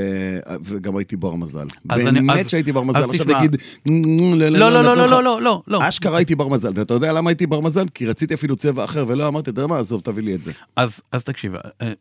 [0.65, 1.67] וגם הייתי בר מזל.
[1.91, 2.99] אני- באמת אז- שהייתי בר מזל.
[2.99, 3.39] עכשיו תשמע.
[3.39, 3.57] תגיד...
[3.89, 5.79] לא, לא, לא, לא, לא, לא, לא, לא.
[5.89, 7.87] אשכרה הייתי בר מזל, ואתה יודע למה הייתי בר מזל?
[7.95, 10.53] כי רציתי אפילו צבע אחר, ולא אמרתי, אתה יודע מה, עזוב, תביא לי את זה.
[10.77, 11.93] אז, אז תקשיב, אה,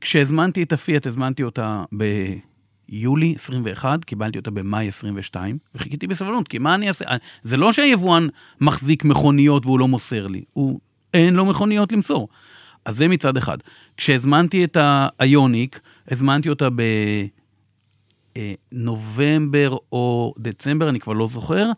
[0.00, 1.84] כשהזמנתי את הפיאט, הזמנתי אותה
[2.90, 7.04] ביולי 21, קיבלתי אותה במאי 22, וחיכיתי בסבלנות, כי מה אני אעשה?
[7.04, 8.26] אה, זה לא שהיבואן
[8.60, 10.80] מחזיק מכוניות והוא לא מוסר לי, הוא,
[11.14, 12.28] אין לו מכוניות למסור.
[12.84, 13.58] אז זה מצד אחד.
[13.96, 16.68] כשהזמנתי את האיוניק, הזמנתי אותה
[18.72, 21.70] בנובמבר או דצמבר, אני כבר לא זוכר,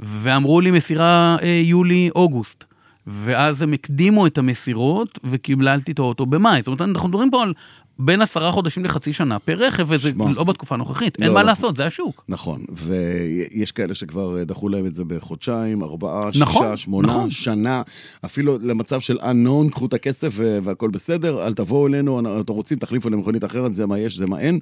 [0.00, 2.64] ואמרו לי מסירה אה, יולי-אוגוסט.
[3.06, 6.62] ואז הם הקדימו את המסירות וקיבלתי את האוטו במאי.
[6.62, 7.52] זאת אומרת, אנחנו מדברים פה על
[7.98, 10.30] בין עשרה חודשים לחצי שנה פר רכב, וזה שמע.
[10.30, 11.16] לא בתקופה הנוכחית.
[11.20, 11.46] אין לא, מה לא.
[11.46, 12.24] לעשות, זה השוק.
[12.28, 17.30] נכון, ויש כאלה שכבר דחו להם את זה בחודשיים, ארבעה, נכון, שישה, שמונה, נכון.
[17.30, 17.82] שנה,
[18.24, 22.78] אפילו למצב של unknown, קחו את הכסף ו- והכל בסדר, אל תבואו אלינו, אתם רוצים,
[22.78, 24.58] תחליפו למכונית אחרת, זה מה יש, זה מה אין.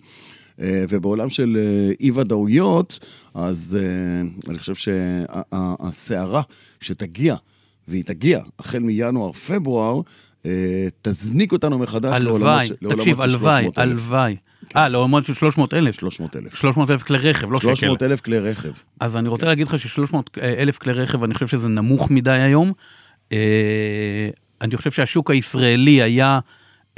[0.60, 2.98] אה, ובעולם של אה, אי-ודאויות,
[3.34, 6.42] אז אה, אני חושב שהסערה
[6.80, 7.36] שתגיע,
[7.88, 10.00] והיא תגיע החל מינואר-פברואר, אה,
[11.02, 13.78] תזניק אותנו מחדש לעולמות הלוואי, תקשיב, הלוואי, 300,000.
[13.78, 14.36] הלוואי.
[14.76, 15.94] אה, לעולמות של 300 אלף.
[15.94, 16.54] 300 אלף.
[16.54, 17.74] 300 אלף כלי רכב, לא שקל.
[17.74, 18.72] 300 אלף כלי רכב.
[19.00, 22.72] אז אני רוצה להגיד לך ש-300 אלף כלי רכב, אני חושב שזה נמוך מדי היום.
[23.32, 24.28] אה,
[24.60, 26.38] אני חושב שהשוק הישראלי היה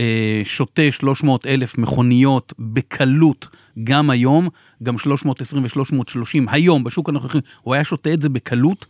[0.01, 3.49] אה, שותה 300 אלף מכוניות בקלות
[3.85, 4.49] גם היום,
[4.83, 8.87] גם 320 ו-330 היום בשוק הנוכחי, הוא היה שותה את זה בקלות.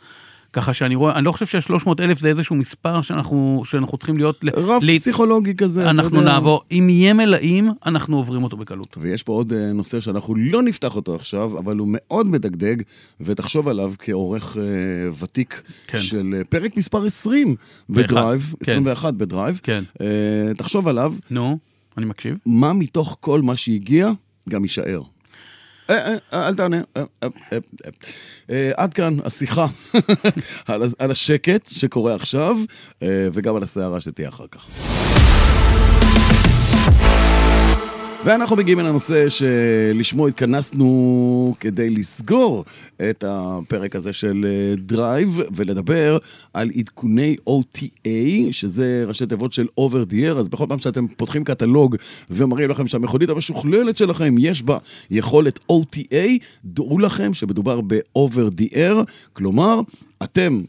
[0.53, 4.45] ככה שאני רואה, אני לא חושב שה-300 אלף זה איזשהו מספר שאנחנו, שאנחנו צריכים להיות...
[4.57, 5.91] רף ל- פסיכולוגי כזה.
[5.91, 6.21] אנחנו.
[6.21, 8.97] נעבור, אם יהיה מלאים, אנחנו עוברים אותו בקלות.
[9.01, 12.77] ויש פה עוד אה, נושא שאנחנו לא נפתח אותו עכשיו, אבל הוא מאוד מדגדג,
[13.21, 14.63] ותחשוב עליו כעורך אה,
[15.25, 15.99] ותיק כן.
[15.99, 17.57] של אה, פרק מספר 20
[17.91, 18.73] בדרייב, כן.
[18.73, 19.61] 21 בדרייב.
[19.63, 19.83] כן.
[20.01, 21.59] אה, תחשוב עליו, נו,
[21.99, 22.37] אני מקשיב.
[22.47, 24.11] מה מתוך כל מה שהגיע
[24.49, 25.03] גם יישאר.
[25.91, 26.80] אה, אה, אל תענה.
[26.97, 27.28] אה, אה.
[28.51, 29.66] אה, עד כאן השיחה
[30.99, 32.57] על השקט שקורה עכשיו,
[33.32, 34.66] וגם על הסערה שתהיה אחר כך.
[38.25, 42.64] ואנחנו מגיעים אל הנושא שלשמו התכנסנו כדי לסגור
[43.11, 46.19] את הפרק הזה של אה, דרייב ולדבר
[46.55, 48.09] על עדכוני OTA,
[48.51, 51.97] שזה ראשי תיבות של over the air, אז בכל פעם שאתם פותחים קטלוג
[52.31, 54.79] ומראים לכם שהמכונית המשוכללת שלכם יש בה
[55.11, 56.27] יכולת OTA,
[56.64, 59.81] דעו לכם שמדובר ב-over the air, כלומר,
[60.23, 60.61] אתם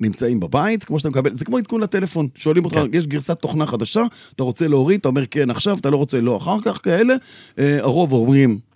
[0.00, 4.02] נמצאים בבית, כמו שאתה מקבל, זה כמו עדכון לטלפון, שואלים אותך, יש גרסת תוכנה חדשה,
[4.36, 7.14] אתה רוצה להוריד, אתה אומר כן עכשיו, אתה לא רוצה לא אחר כך, כאלה,
[7.58, 8.69] אה, הרוב אומרים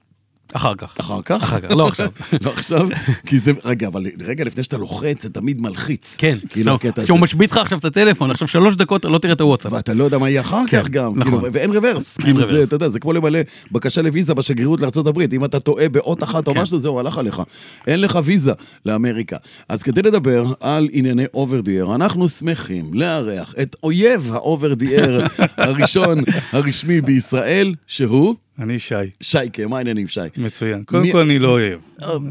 [0.56, 0.94] אחר כך.
[1.00, 1.42] אחר כך.
[1.42, 2.08] אחר כך, לא עכשיו.
[2.44, 2.88] לא עכשיו,
[3.26, 6.16] כי זה, רגע, אבל רגע לפני שאתה לוחץ, זה תמיד מלחיץ.
[6.18, 7.06] כן, כאילו הקטע הזה.
[7.06, 9.72] שהוא משבית לך עכשיו את הטלפון, עכשיו שלוש דקות לא תראה את הוואטסאפ.
[9.72, 11.32] ואתה לא יודע מה יהיה אחר כן, כך גם, נכון.
[11.32, 12.18] כאילו, ואין רוורס.
[12.18, 12.68] אין כאילו זה, רוורס.
[12.68, 13.38] אתה יודע, זה כמו למלא
[13.72, 16.60] בקשה לוויזה בשגרירות לארה"ב, אם אתה טועה באות אחת או כן.
[16.60, 17.42] משהו, זהו, הלך עליך.
[17.86, 18.52] אין לך ויזה
[18.86, 19.36] לאמריקה.
[19.68, 24.74] אז כדי לדבר על ענייני over the air, אנחנו שמחים לארח את אויב ה over
[24.74, 25.26] the air
[25.56, 26.18] הראשון
[26.52, 30.20] הרשמי בישראל, שהוא אני שי, שייקה, מה העניינים שי?
[30.36, 30.82] מצוין.
[30.84, 31.80] קודם מי- כל אני לא אוהב.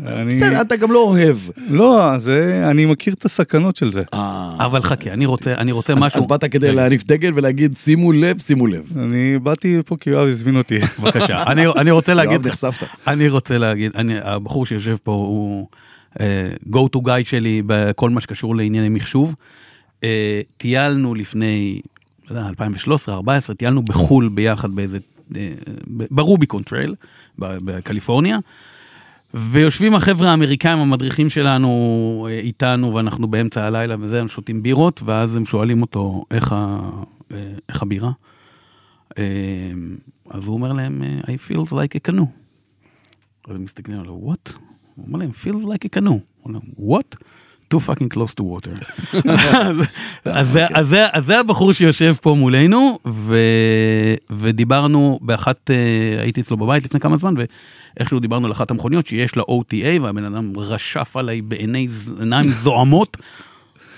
[0.08, 1.38] אני- בסדר, אתה גם לא אוהב.
[1.70, 4.00] לא, זה, אני מכיר את הסכנות של זה.
[4.14, 6.20] אה, אבל חכה, אני רוצה, אני רוצה משהו.
[6.22, 8.98] אז באת כדי להניף דגל ולהגיד, שימו לב, שימו לב.
[8.98, 10.80] אני באתי פה כי יואב הזמין אותי.
[11.00, 12.88] בבקשה, אני, אני רוצה להגיד, יואב, נחשפת.
[13.08, 15.68] אני רוצה להגיד, אני, הבחור שיושב פה הוא
[16.14, 16.18] uh,
[16.74, 19.36] go to guy שלי בכל מה שקשור לענייני מחשוב.
[20.02, 20.04] אה,
[20.58, 21.82] טיילנו לפני,
[22.30, 22.50] לא יודע,
[23.52, 24.98] 2013-2014, טיילנו בחו"ל ביחד באיזה,
[26.12, 26.96] ברוביקון טרייל,
[27.38, 28.40] בקליפורניה.
[29.34, 35.36] ויושבים החבר'ה האמריקאים, המדריכים שלנו אה, איתנו, ואנחנו באמצע הלילה וזה, הם שותים בירות, ואז
[35.36, 36.80] הם שואלים אותו, איך, ה,
[37.32, 38.12] אה, איך הבירה?
[39.18, 39.24] אה,
[40.30, 42.26] אז הוא אומר להם, It feels like a canoe.
[43.48, 44.52] אז הם מסתכלים עליו, what?
[44.96, 46.10] הוא אומר להם, feels like a canoe.
[46.10, 47.24] הוא אומר להם, what?
[47.74, 48.74] Too fucking close to water.
[50.26, 50.96] אז- אז
[51.26, 53.00] זה- הבחור שיושב פה מולנו,
[54.30, 55.76] ודיברנו באחת, אה,
[56.22, 57.34] הייתי אצלו בבית לפני כמה זמן,
[57.98, 62.50] ואיכשהו דיברנו על אחת המכוניות שיש לה OTA, והבן אדם רשף עליי בעיני ז- עיניים
[62.50, 63.18] זועמות.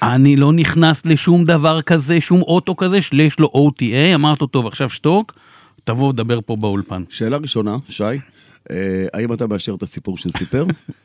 [0.01, 3.83] אני לא נכנס לשום דבר כזה, שום אוטו כזה, שיש לו OTA,
[4.15, 5.33] אמרת לו, טוב, עכשיו שתוק,
[5.83, 7.03] תבוא ודבר פה באולפן.
[7.09, 8.03] שאלה ראשונה, שי,
[8.71, 10.65] אה, האם אתה מאשר את הסיפור שהוא סיפר?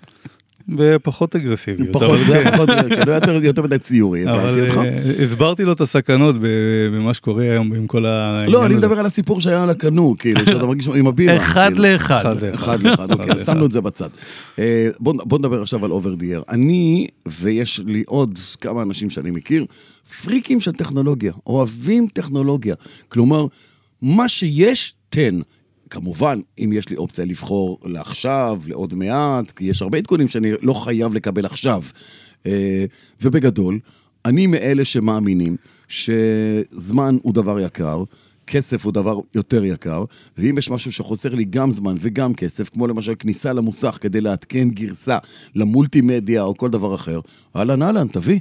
[0.69, 1.93] בפחות אגרסיביות.
[1.93, 4.77] פחות, זה היה פחות, כאילו יותר יותר מדי ציורי, הבנתי אבל אותך.
[4.79, 6.47] אה, הסברתי לו את הסכנות ב-
[6.95, 8.75] במה שקורה היום עם כל העניין לא, אני.
[8.75, 11.37] מדבר על הסיפור שהיה על הקנו, כאילו, שאתה מרגיש עם הבירה.
[11.37, 11.89] אחד כאילו.
[11.89, 12.17] לאחד.
[12.27, 12.55] אחד לאחד.
[12.55, 13.45] אחד לאחד, אוקיי.
[13.45, 14.09] שמנו את זה בצד.
[14.59, 16.43] אה, בוא בוא נדבר עכשיו על אובר דיאר.
[16.49, 19.65] אני, ויש לי עוד כמה אנשים שאני מכיר,
[20.23, 22.75] פריקים של טכנולוגיה, אוהבים טכנולוגיה.
[23.09, 23.47] כלומר,
[24.03, 25.41] מה שיש, תן.
[25.91, 30.75] כמובן, אם יש לי אופציה לבחור לעכשיו, לעוד מעט, כי יש הרבה עדכונים שאני לא
[30.75, 31.83] חייב לקבל עכשיו.
[32.47, 32.85] אה,
[33.23, 33.79] ובגדול,
[34.25, 35.57] אני מאלה שמאמינים
[35.89, 38.03] שזמן הוא דבר יקר,
[38.47, 40.05] כסף הוא דבר יותר יקר,
[40.39, 44.71] ואם יש משהו שחוסר לי גם זמן וגם כסף, כמו למשל כניסה למוסך כדי לעדכן
[44.71, 45.19] גרסה
[45.55, 47.21] למולטימדיה או כל דבר אחר,
[47.57, 48.41] אהלן אהלן, תביא.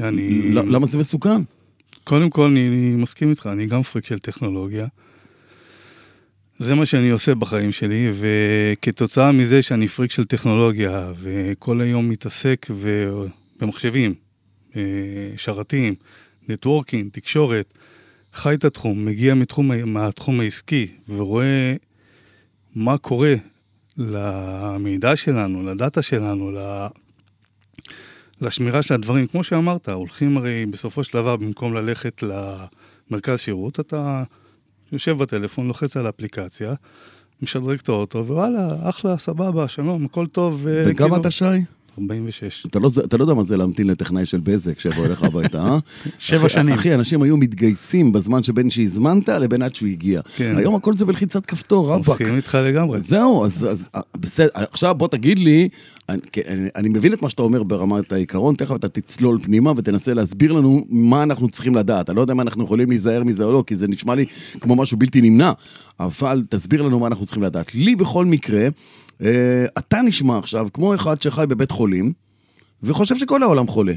[0.00, 0.50] אני...
[0.52, 1.42] למה זה מסוכן?
[2.04, 4.86] קודם כל, אני, אני מסכים איתך, אני גם פריק של טכנולוגיה.
[6.58, 12.66] זה מה שאני עושה בחיים שלי, וכתוצאה מזה שאני פריק של טכנולוגיה, וכל היום מתעסק
[12.70, 13.10] ו...
[13.60, 14.14] במחשבים,
[14.76, 14.82] אה,
[15.36, 15.94] שרתים,
[16.48, 17.78] networking, תקשורת,
[18.32, 21.74] חי את התחום, מגיע מתחום, מהתחום העסקי, ורואה
[22.74, 23.34] מה קורה
[23.96, 26.86] למידע שלנו, לדאטה שלנו, ל...
[28.40, 32.22] לשמירה של הדברים, כמו שאמרת, הולכים הרי בסופו של דבר, במקום ללכת
[33.10, 34.22] למרכז שירות, אתה
[34.92, 36.74] יושב בטלפון, לוחץ על האפליקציה,
[37.42, 40.64] משדרג את האוטו, ווואלה, אחלה, סבבה, שלום, הכל טוב.
[40.64, 41.44] בן וכאילו- כמה אתה שי?
[41.98, 42.66] 46.
[42.66, 45.78] אתה לא, אתה לא יודע מה זה להמתין לטכנאי של בזק שיבוא אליך הביתה, אה?
[46.18, 46.74] שבע אחי- שנים.
[46.74, 50.20] אחי, אנשים היו מתגייסים בזמן שבין שהזמנת לבין עד שהוא הגיע.
[50.36, 50.58] כן.
[50.58, 52.08] היום הכל זה בלחיצת כפתור, רבאק.
[52.08, 53.00] מסכים איתך לגמרי.
[53.00, 55.68] זהו, אז, אז אה, בסדר, עכשיו בוא תגיד לי,
[56.08, 56.18] אני,
[56.48, 60.52] אני, אני מבין את מה שאתה אומר ברמת העיקרון, תכף אתה תצלול פנימה ותנסה להסביר
[60.52, 62.10] לנו מה אנחנו צריכים לדעת.
[62.10, 64.24] אני לא יודע אם אנחנו יכולים להיזהר מזה או לא, כי זה נשמע לי
[64.60, 65.52] כמו משהו בלתי נמנע,
[66.00, 67.74] אבל תסביר לנו מה אנחנו צריכים לדעת.
[67.74, 68.68] לי בכל מקרה,
[69.78, 72.12] אתה נשמע עכשיו כמו אחד שחי בבית חולים,
[72.82, 73.94] וחושב שכל העולם חולה.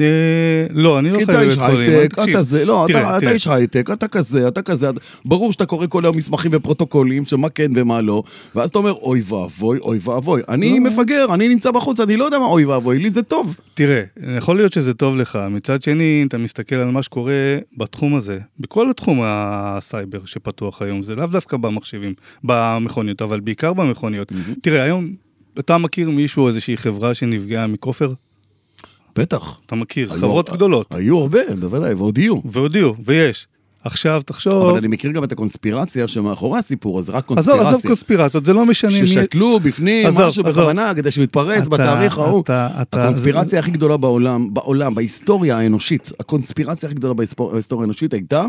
[0.00, 2.06] אה, לא, אני לא חייב אתה להיות חולים.
[2.30, 3.30] אתה זה, לא, אתה-.
[3.30, 4.90] איש הייטק, אתה כזה, אתה כזה,
[5.24, 8.22] ברור שאתה קורא כל היום מסמכים ופרוטוקולים של מה כן ומה לא,
[8.54, 10.42] ואז אתה אומר, אוי ואבוי, אוי ואבוי.
[10.48, 10.90] אני לא.
[10.90, 13.56] מפגר, אני נמצא בחוץ, אני לא יודע מה אוי ואבוי, לי זה טוב.
[13.74, 14.02] תראה,
[14.36, 18.90] יכול להיות שזה טוב לך, מצד שני, אתה מסתכל על מה שקורה בתחום הזה, בכל
[18.90, 22.14] התחום הסייבר שפתוח היום, זה לאו דווקא במחשבים,
[22.44, 24.32] במכוניות, אבל בעיקר במכוניות.
[24.62, 25.10] תראה, היום,
[25.58, 28.12] אתה מכיר מישהו, איזושהי חברה שנפגעה מכופר?
[29.18, 29.58] בטח.
[29.66, 32.36] אתה מכיר, היו- חברות גדולות, היו הרבה, בוודאי, ועוד יהיו.
[32.44, 33.46] והודיעו, ויש.
[33.84, 37.68] עכשיו, תחשוב, אבל אני מכיר גם את הקונספירציה שמאחורי הסיפור, אז רק עזוב, קונספירציה.
[37.68, 39.06] עזוב קונספירציות, זה לא משנה מי...
[39.06, 40.60] ששתלו בפנים עזוב, משהו עזוב.
[40.62, 42.44] בכוונה כדי שהוא יתפרץ אתה- בתאריך ההוא.
[42.48, 48.44] הקונספירציה הכי גדולה בעולם, בעולם, בהיסטוריה האנושית, הקונספירציה הכי גדולה בהיסטוריה האנושית הייתה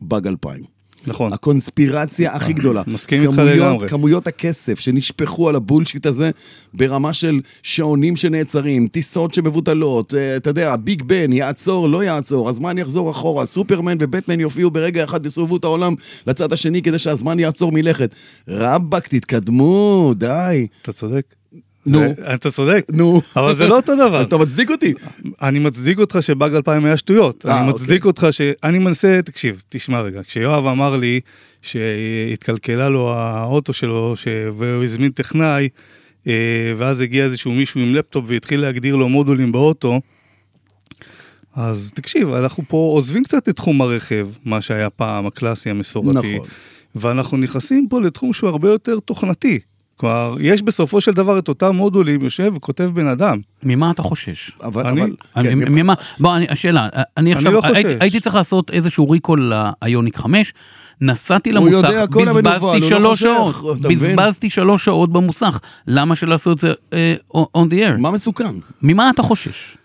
[0.00, 0.75] באג 2000.
[1.06, 1.32] נכון.
[1.32, 2.82] הקונספירציה הכי גדולה.
[2.86, 3.88] מסכים איתך לגמרי.
[3.88, 6.30] כמויות הכסף שנשפכו על הבולשיט הזה
[6.74, 12.78] ברמה של שעונים שנעצרים, טיסות שמבוטלות, אה, אתה יודע, ביג בן יעצור, לא יעצור, הזמן
[12.78, 15.94] יחזור אחורה, סופרמן ובטמן יופיעו ברגע אחד ויסובבו את העולם
[16.26, 18.14] לצד השני כדי שהזמן יעצור מלכת.
[18.48, 20.66] רבאק, תתקדמו, די.
[20.82, 21.34] אתה צודק.
[21.86, 22.02] נו.
[22.34, 22.84] אתה צודק.
[22.92, 23.20] נו.
[23.36, 24.20] אבל זה לא אותו דבר.
[24.20, 24.94] אז אתה מצדיק אותי.
[25.42, 27.46] אני מצדיק אותך שבאג 2000 היה שטויות.
[27.46, 28.40] אה, אני מצדיק אותך ש...
[28.64, 30.22] אני מנסה, תקשיב, תשמע רגע.
[30.22, 31.20] כשיואב אמר לי
[31.62, 34.14] שהתקלקלה לו האוטו שלו.
[34.52, 35.68] והוא הזמין טכנאי,
[36.26, 40.00] אה, ואז הגיע איזשהו מישהו עם לפטופ והתחיל להגדיר לו מודולים באוטו,
[41.56, 46.48] אז תקשיב, אנחנו פה עוזבים קצת את תחום הרכב, מה שהיה פעם הקלאסי המסורתי, נכון.
[46.94, 49.58] ואנחנו נכנסים פה לתחום שהוא הרבה יותר תוכנתי.
[49.96, 53.38] כלומר, יש בסופו של דבר את אותם מודולים, יושב וכותב בן אדם.
[53.62, 54.50] ממה אתה חושש?
[54.62, 57.74] אבל, אני- אבל, אני- כן, ממה, בוא, אני- השאלה, אני עכשיו, לא חושש.
[57.76, 60.54] הייתי- הייתי צריך לעשות איזשהו ריקול לאיוניק 5,
[61.00, 63.80] נסעתי למוסך, הוא בזבזתי לא שלוש חושך, שעות?
[63.80, 67.40] בזבזתי שלוש שעות במוסך, למה שלא עשו את זה אה, on
[67.70, 68.00] the air?
[68.00, 68.54] מה מסוכן?
[68.82, 69.76] ממה אתה חושש?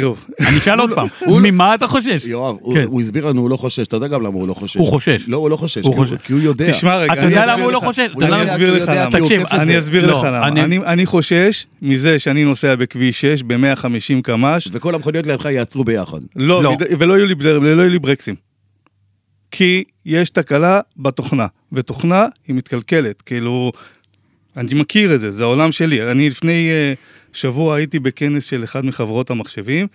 [0.00, 2.24] תראו, אני אשאל עוד פעם, ממה אתה חושש?
[2.24, 2.84] יואב, הוא- כן.
[2.84, 4.76] הוא הסביר לנו, הוא לא חושש, אתה יודע גם למה הוא לא חושש.
[4.76, 5.24] הוא חושש.
[5.28, 6.16] לא, הוא לא חושש, הוא כי הוא- חושש.
[6.26, 6.70] כי הוא יודע.
[6.70, 7.80] תשמע רגע, אתה יודע למה הוא לא.
[7.80, 7.98] חושש?
[7.98, 9.10] הוא אתה יודע יודע, למה- אני אסביר הוא לך יודע, למה.
[9.10, 9.78] כי הוא תקשיב, אני.
[9.78, 10.46] אסביר לא, לך למה.
[10.48, 13.88] אני- אני- אני חושש מזה שאני נוסע בכביש 6 ב-150
[14.22, 16.20] קמ"ש, וכל המכוניות לידך יעצרו ביחד.
[16.36, 16.68] לא, לא.
[16.68, 18.34] וד- ולא יהיו לי בלר- ולא יהיו לי ברקסים.
[19.50, 23.72] כי יש תקלה בתוכנה, ותוכנה היא מתקלקלת, כאילו,
[24.56, 26.10] אני מכיר את זה, זה העולם שלי.
[26.10, 26.92] אני לפני אה,
[27.36, 29.86] שבוע הייתי בכנס של אחד מחברות המחשבים,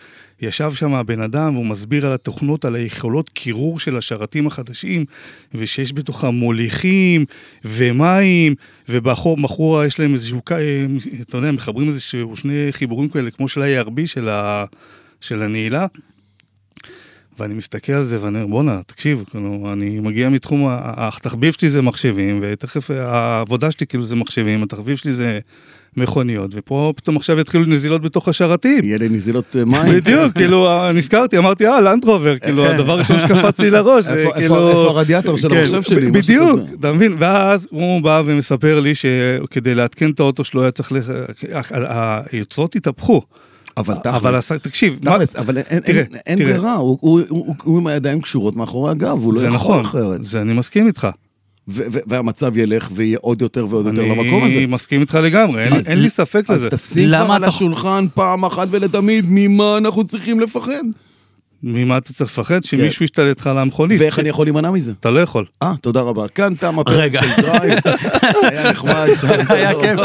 [0.42, 5.06] ישב שם הבן אדם והוא מסביר על התוכנות, על היכולות קירור של השרתים החדשים,
[5.54, 7.26] ושיש בתוכם מוליכים
[7.66, 8.56] ומים,
[8.90, 10.42] ובחורה יש להם איזשהו,
[11.22, 14.66] אתה יודע, מחברים איזשהו שני חיבורים כאלה, כמו של ה-ARB של, ה,
[15.22, 15.86] של הנעילה.
[17.40, 21.82] ואני מסתכל על זה ואני אומר, בואנה, תקשיב, כאילו, אני מגיע מתחום, התחביב שלי זה
[21.82, 25.40] מחשבים, ותכף העבודה שלי כאילו זה מחשבים, התחביב שלי זה
[25.98, 28.84] מכוניות, ופה פתאום עכשיו יתחילו נזילות בתוך השרתים.
[28.84, 29.94] יהיה לי נזילות אה, מים.
[29.96, 34.68] בדיוק, כאילו, נזכרתי, אמרתי, אה, לנדרובר, כאילו, הדבר הראשון שקפץ לי לראש, זה איפה- כאילו...
[34.70, 36.12] איפה הרדיאטור של כן, המחשב שלי?
[36.12, 36.60] בדיוק.
[36.80, 37.16] אתה מבין?
[37.20, 40.92] ואז הוא בא ומספר לי שכדי לעדכן את האוטו שלו היה צריך...
[41.50, 41.72] לח-
[42.32, 43.22] היוצרות התהפכו.
[43.78, 46.38] אבל תכלס, תקשיב, תכלס, אבל אין-.
[46.38, 47.22] ברירה, הוא-
[47.66, 50.24] עם הידיים קשורות מאחורי הגב, הוא לא זה יכול נכון, אחרת.
[50.24, 51.08] זה אני מסכים איתך.
[51.68, 54.68] והמצב ילך ויהיה עוד יותר ועוד יותר למקום אני הזה.
[54.68, 56.70] מסכים איתך לגמרי, אין לי- אז- אין לי ספק אז לזה.
[56.70, 60.84] תשים למה כבר על אתה- השולחן פעם אחת ולתמיד ממה אנחנו צריכים לפחד.
[61.64, 62.56] ממה אתה צריך לפחד?
[62.56, 62.62] כן.
[62.62, 64.02] שמישהו ישתלט לך על המכונית.
[64.02, 64.92] ואיך אני יכול להימנע מזה?
[65.00, 65.46] אתה לא יכול.
[65.64, 66.28] אה, תודה רבה.
[66.28, 67.22] כאן תם הפרק רגע.
[67.24, 67.80] של דרייב.
[68.50, 69.08] היה נחמד.
[69.22, 69.72] שהיית היה.
[69.74, 70.00] כיף.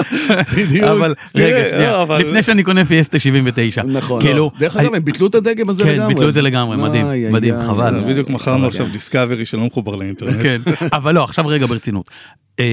[0.57, 0.85] בדיוק.
[0.85, 3.83] אבל רגע, שנייה, לא, לפני שאני קונה פיאסטה 79.
[3.83, 4.23] נכון.
[4.23, 6.15] כאילו, דרך אגב, הם ביטלו את הדגם הזה כן, לגמרי.
[6.15, 8.01] ביטלו את זה לגמרי, מדהים, מדהים, חבל.
[8.09, 8.31] בדיוק.
[8.31, 8.93] מכרנו עכשיו כן.
[8.93, 10.43] דיסקאברי שלא מחובר לאינטרנט.
[10.43, 10.61] כן,
[10.93, 12.11] אבל לא, עכשיו רגע ברצינות.
[12.59, 12.65] אמ,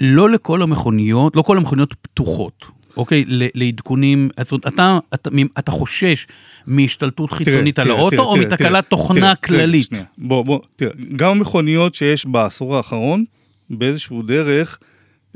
[0.00, 2.64] לא לכל המכוניות, לא כל המכוניות פתוחות,
[2.96, 3.24] אוקיי?
[3.28, 6.26] ל- לעדכונים, זאת אומרת, אתה, אתה, אתה חושש
[6.66, 9.86] מהשתלטות חיצונית על תראה, האוטו, תראה, או תראה, מתקלת תראה, תוכנה תראה, כללית?
[9.86, 10.04] שנייה.
[10.18, 13.24] בוא, בוא, תראה, גם המכוניות שיש בעשור האחרון,
[13.70, 14.78] באיזשהו דרך,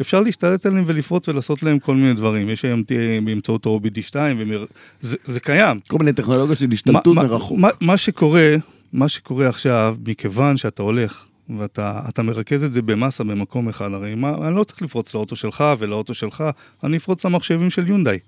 [0.01, 2.51] אפשר להשתלט עליהם ולפרוץ ולעשות להם כל מיני דברים.
[2.51, 4.65] יש היום אה, באמצעות ה-OBD2, ומר...
[5.01, 5.81] זה, זה קיים.
[5.89, 7.59] כל מיני טכנולוגיות של השתלטות מה- מה- מרחוק.
[7.59, 8.57] מה, מה שקורה,
[8.93, 11.25] מה שקורה עכשיו, מכיוון שאתה הולך
[11.59, 15.37] ואתה אתה מרכז את זה במסה במקום אחד, הרי מה, אני לא צריך לפרוץ לאוטו
[15.37, 16.45] שלך ולאוטו שלך,
[16.85, 18.19] אני אפרוץ למחשבים של יונדאי.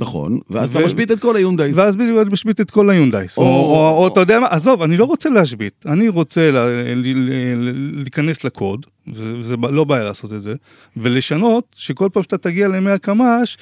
[0.00, 1.76] נכון, ואז ו- אתה משבית את כל היונדאיס.
[1.76, 3.36] ואז בדיוק אני משבית את כל היונדאיס.
[3.36, 6.50] או, או- או, או, או- אתה יודע מה, עזוב, אני לא רוצה להשבית, אני רוצה
[6.50, 10.54] ל, ל, ל, ל, להיכנס לקוד וזה לא בעיה לעשות את זה,
[10.96, 13.56] ולשנות שכל פעם שאתה תגיע ל-100 קמ"ש,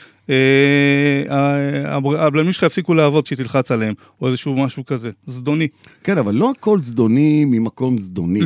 [2.19, 5.69] הבלמים שלך יפסיקו לעבוד כשתלחץ עליהם, או איזשהו משהו כזה, זדוני.
[6.05, 8.41] כן, אבל לא הכל זדוני ממקום זדוני.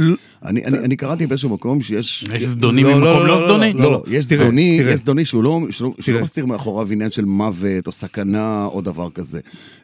[0.45, 2.23] אני, אני, אני קראתי באיזשהו מקום שיש...
[2.23, 3.73] יש זדוני לא, לא, ממקום לא, לא זדוני?
[3.73, 4.79] לא, לא, יש זדוני.
[4.83, 5.61] יש זדוני שהוא לא.
[6.23, 9.41] מסתיר מאחוריו עניין של מוות או סכנה או דבר כזה.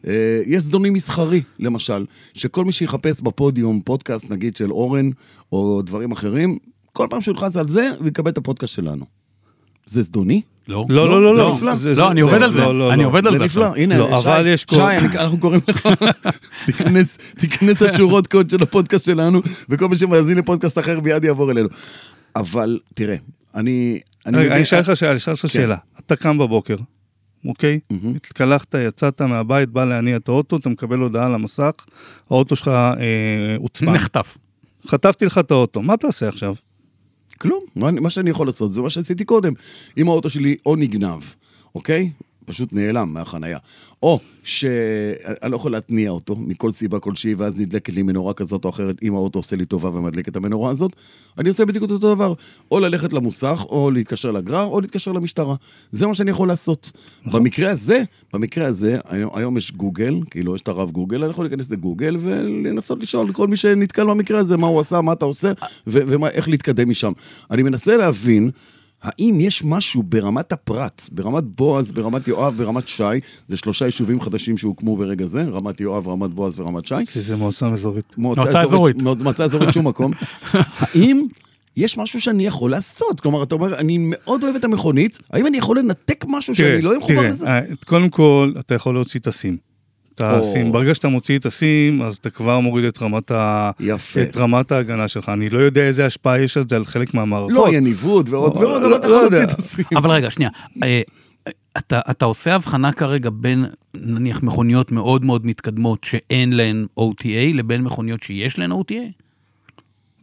[0.07, 5.11] אה, יש זדוני מסחרי, למשל, שכל מי שיחפש בפודיום פודקאסט, נגיד, של אורן,
[5.53, 6.59] או דברים אחרים,
[6.93, 9.05] כל פעם שהוא ילחץ על זה, הוא יקבל את הפודקאסט שלנו.
[9.87, 10.43] זה זדוני?
[10.69, 10.85] לא.
[10.89, 11.55] לא, לא, לא, לא.
[11.55, 11.75] נפלא.
[11.75, 13.09] זה- לא, אני עובד על זה, לא, לא, אני לא.
[13.09, 13.77] עובד על זה זה נפלא.
[13.77, 14.21] הנה, לא,
[14.57, 14.81] שי,
[15.19, 15.89] אנחנו קוראים לך,
[16.67, 17.19] תיכנס,
[17.83, 21.69] לשורות קוד של הפודקאסט שלנו, וכל מי שמאזין לפודקאסט אחר מיד יעבור אלינו.
[22.37, 23.17] אבל תראה,
[23.55, 24.01] אני...
[24.27, 25.49] אני אשאל לך שאלה, אני אשאל אותך כן.
[25.49, 25.77] שאלה.
[26.07, 26.77] אתה קם בבוקר,
[27.47, 27.81] אוקיי?
[28.17, 31.71] התקלחת, יצאת מהבית, בא להניע את האוטו, אתה מקבל הודעה על המסך,
[32.31, 32.95] האוטו שלך אה,
[33.59, 33.93] הוצפן.
[33.93, 34.37] נחטף.
[34.87, 36.55] חטפתי לך את האוטו, מה תעשה עכשיו?
[37.43, 39.53] כלום, מה, מה שאני יכול לעשות זה מה שעשיתי קודם.
[39.99, 41.23] אם האוטו שלי או נגנב,
[41.75, 42.11] אוקיי?
[42.53, 43.59] פשוט נעלם מהחנייה.
[44.03, 48.71] או שאני לא יכול להתניע אותו מכל סיבה כלשהי, ואז נדלקת לי מנורה כזאת או
[48.71, 50.93] אחרת, אם האוטו עושה לי טובה ומדליק את המנורה הזאת,
[51.39, 52.35] אני עושה בדיוק אותו דבר.
[52.71, 55.55] או ללכת למוסך, או להתקשר לגרר, או להתקשר למשטרה.
[55.93, 56.93] זה מה שאני יכול לעשות.
[57.27, 61.45] במקרה הזה, במקרה הזה, היום, היום יש גוגל, כאילו יש את הרב גוגל, אני יכול
[61.45, 65.53] להיכנס לגוגל ולנסות לשאול כל מי שנתקל במקרה הזה, מה הוא עשה, מה אתה עושה,
[65.87, 67.13] ואיך להתקדם משם.
[67.51, 68.51] אני מנסה להבין...
[69.03, 73.03] האם יש משהו ברמת הפרט, ברמת בועז, ברמת יואב, ברמת שי,
[73.49, 76.95] זה שלושה יישובים חדשים שהוקמו ברגע זה, רמת יואב, רמת בועז ורמת שי.
[77.05, 78.19] שזה מועצה אזורית.
[78.19, 78.97] מועצה אזורית.
[79.03, 80.13] מועצה אזורית שום מקום.
[80.53, 81.27] האם
[81.77, 83.21] יש משהו שאני יכול לעשות?
[83.21, 86.89] כלומר, אתה אומר, אני מאוד אוהב את המכונית, האם אני יכול לנתק משהו שאני לא
[86.89, 87.47] אהיה מחובר תראה, לזה?
[87.47, 89.27] אה, קודם כל, אתה יכול להוציא את
[90.21, 90.39] הסים.
[90.39, 90.49] את או.
[90.49, 93.71] הסים, ברגע שאתה מוציא את הסים, אז אתה כבר מוריד את רמת, ה...
[93.81, 94.23] יפה.
[94.23, 95.29] את רמת ההגנה שלך.
[95.29, 97.53] אני לא יודע איזה השפעה יש על זה על חלק מהמערכות.
[97.53, 99.53] לא, ניווט ועוד לא, ועוד, לא, אבל אתה לא יכול להוציא יודע.
[99.53, 99.85] את הסים.
[99.97, 100.51] אבל רגע, שנייה.
[100.83, 101.01] אה,
[101.79, 107.83] אתה, אתה עושה הבחנה כרגע בין נניח מכוניות מאוד מאוד מתקדמות שאין להן OTA לבין
[107.83, 109.23] מכוניות שיש להן OTA?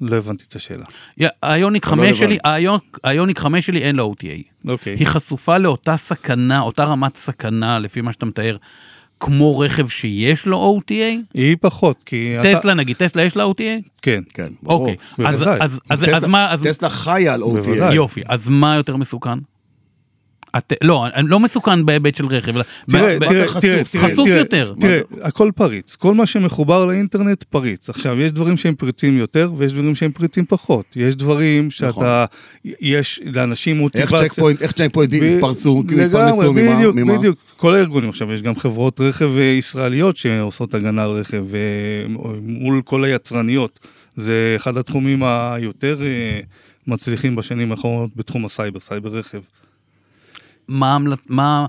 [0.01, 0.85] לא הבנתי את השאלה.
[1.17, 2.37] יא, היוניק אתה לא 5 שלי,
[3.03, 4.67] היוניק 5 שלי אין לה OTA.
[4.67, 4.95] אוקיי.
[4.95, 8.57] היא חשופה לאותה סכנה, אותה רמת סכנה, לפי מה שאתה מתאר,
[9.19, 10.93] כמו רכב שיש לו OTA?
[11.33, 12.59] היא פחות, כי אתה...
[12.59, 13.61] טסלה נגיד, טסלה יש לה OTA?
[14.01, 14.21] כן.
[14.33, 14.81] כן, ברור.
[14.89, 14.95] אוקיי.
[15.27, 15.57] אז- בוודאי.
[15.61, 17.45] אז- אז טסלה- אז מה, אז טסלה חיה על OTA.
[17.49, 17.95] בוודאי.
[17.95, 19.37] יופי, אז מה יותר מסוכן?
[20.57, 23.61] את, לא, לא מסוכן בהיבט של רכב, אלא תראה, ב- ב- תראה, חשוף?
[23.61, 24.73] תראה, חשוף תראה, תראה, יותר.
[24.79, 25.95] תראה, הכל פריץ.
[25.95, 27.89] כל מה שמחובר לאינטרנט פריץ.
[27.89, 30.85] עכשיו, יש דברים שהם פריצים יותר, ויש דברים שהם פריצים פחות.
[30.95, 32.25] יש דברים שאתה...
[32.65, 34.29] יש לאנשים איך מוטיבציה...
[34.29, 36.75] צ'ק פוינט, איך צ'ק פוינטים ב- התפרסו, התפרנסו ממה?
[36.75, 37.17] בדיוק, ממה?
[37.17, 37.39] בדיוק.
[37.57, 38.09] כל הארגונים.
[38.09, 41.59] עכשיו, יש גם חברות רכב אה, ישראליות שעושות הגנה על רכב אה,
[42.41, 43.79] מול כל היצרניות.
[44.15, 46.39] זה אחד התחומים היותר אה,
[46.87, 49.39] מצליחים בשנים האחרונות בתחום הסייבר, סייבר רכב.
[50.69, 50.97] מה
[51.29, 51.65] מה...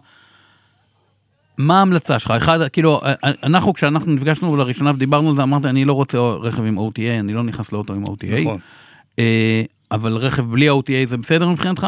[1.58, 2.30] מה ההמלצה שלך?
[2.30, 3.00] אחד, כאילו,
[3.42, 7.32] אנחנו, כשאנחנו נפגשנו לראשונה ודיברנו על זה, אמרת, אני לא רוצה רכב עם OTA, אני
[7.32, 8.40] לא נכנס לאוטו עם OTA.
[8.40, 8.58] נכון.
[9.18, 11.86] אה, אבל רכב בלי OTA זה בסדר מבחינתך?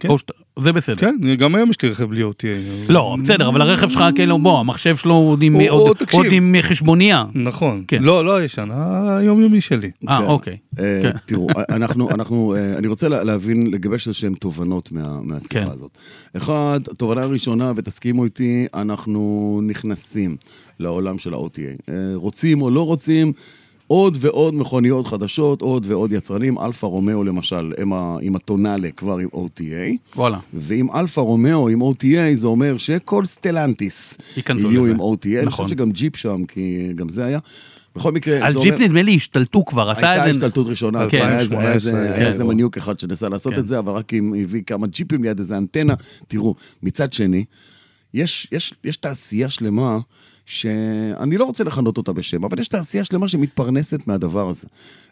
[0.00, 0.08] כן.
[0.08, 0.96] או שאתה- זה בסדר.
[0.96, 2.46] כן, גם היום יש לי רכב בלי OTA.
[2.88, 6.20] לא, בסדר, אבל הרכב שלך, כאילו, בוא, המחשב שלו עוד עם- או- עוד- תקשיב.
[6.20, 7.24] עוד עם חשבונייה.
[7.34, 7.84] נכון.
[7.88, 8.02] כן.
[8.02, 8.68] לא, לא הישן,
[9.08, 9.90] היומיומי שלי.
[10.08, 10.26] אה, כן.
[10.26, 10.56] אוקיי.
[10.78, 11.10] אה, כן.
[11.26, 15.70] תראו, אנחנו, אנחנו, אה, אני רוצה לה- להבין, לגבש איזשהן תובנות מה- מהשיחה כן.
[15.70, 15.90] הזאת.
[16.36, 19.20] אחד, תובנה ראשונה, ותסכימו איתי, אנחנו
[19.66, 20.36] נכנסים
[20.80, 21.60] לעולם של ה-OTA.
[21.88, 23.32] אה, רוצים או לא רוצים,
[23.92, 26.58] עוד ועוד מכוניות חדשות, עוד ועוד יצרנים.
[26.58, 29.96] אלפה רומאו למשל, הם ה- עם הטונאלה כבר עם OTA.
[30.16, 30.38] וואלה.
[30.54, 34.90] ואם אלפה רומאו עם OTA, זה אומר שכל סטלנטיס יהיו לזה.
[34.90, 35.26] עם OTA.
[35.38, 35.64] אני נכון.
[35.64, 37.38] חושב שגם ג'יפ שם, כי גם זה היה.
[37.96, 38.84] בכל מקרה, זה ג'יפ אומר...
[38.86, 40.36] נדמה לי השתלטו כבר, עשה הייתה איזה...
[40.46, 41.18] השתלטות ראשונה, כן.
[41.26, 42.32] היה איזה- היה איזה- 2018, היה כן.
[42.32, 43.58] איזה מניוק אחד שניסה לעשות כן.
[43.60, 45.94] את זה, אבל רק אם הביא כמה ג'יפים ליד איזה אנטנה.
[46.28, 47.44] תראו, מצד שני,
[48.14, 49.98] יש, יש, יש תעשייה שלמה,
[50.50, 54.66] שאני לא רוצה לכנות אותה בשם, אבל יש תעשייה שלמה שמתפרנסת מהדבר הזה.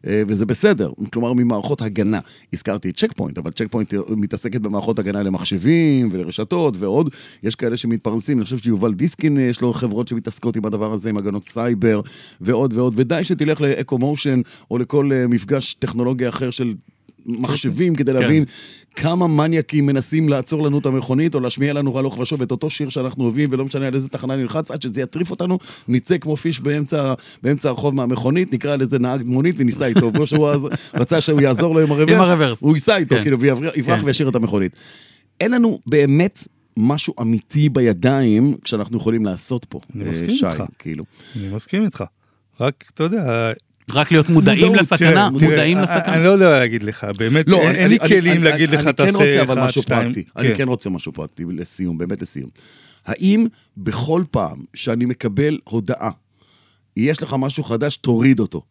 [0.06, 2.20] אה, וזה בסדר, כלומר ממערכות הגנה.
[2.52, 7.10] הזכרתי את צ'ק פוינט, אבל צ'ק פוינט מתעסקת במערכות הגנה למחשבים ולרשתות ועוד.
[7.42, 11.10] יש כאלה שמתפרנסים, אני חושב שיובל דיסקין, אה, יש לו חברות שמתעסקות עם הדבר הזה,
[11.10, 12.00] עם הגנות סייבר
[12.40, 12.94] ועוד ועוד.
[12.96, 16.74] ודי שתלך לאקו מושן או לכל אה, מפגש טכנולוגיה אחר של
[17.28, 18.44] מחשבים כדי להבין
[18.96, 22.88] כמה מניאקים מנסים לעצור לנו את המכונית או להשמיע לנו הלוך ושוב את אותו שיר
[22.88, 25.58] שאנחנו אוהבים ולא משנה על איזה תחנה נלחץ עד שזה יטריף אותנו,
[25.88, 30.48] נצא כמו פיש באמצע, באמצע הרחוב מהמכונית, נקרא לזה נהג מונית וניסע איתו, כמו שהוא
[30.48, 30.60] אז
[30.94, 32.58] רצה שהוא יעזור לו עם הרוורס, עם הרוורס.
[32.60, 33.22] הוא ייסע איתו כן.
[33.22, 34.04] כאילו ויברח כן.
[34.04, 34.76] וישאיר את המכונית.
[35.40, 40.62] אין לנו באמת משהו אמיתי בידיים כשאנחנו יכולים לעשות פה, אני אה, מסכים שי, איתך.
[40.78, 41.04] כאילו.
[41.36, 42.04] אני מסכים איתך.
[42.60, 43.52] רק, אתה יודע,
[43.94, 46.14] רק להיות מודעים לסכנה, כן, מודעים תראה, לסכנה.
[46.14, 49.10] אני לא יודע להגיד לך, באמת, אין אין לי כלים להגיד לך, אני כן תעשה
[49.12, 50.04] רוצה אבל אחד, משהו שתיים.
[50.12, 50.24] פרקטי.
[50.36, 52.50] אני כן רוצה משהו פרקטי לסיום, באמת לסיום.
[53.06, 56.10] האם בכל פעם שאני מקבל הודעה,
[56.96, 58.62] יש לך משהו חדש, תוריד אותו.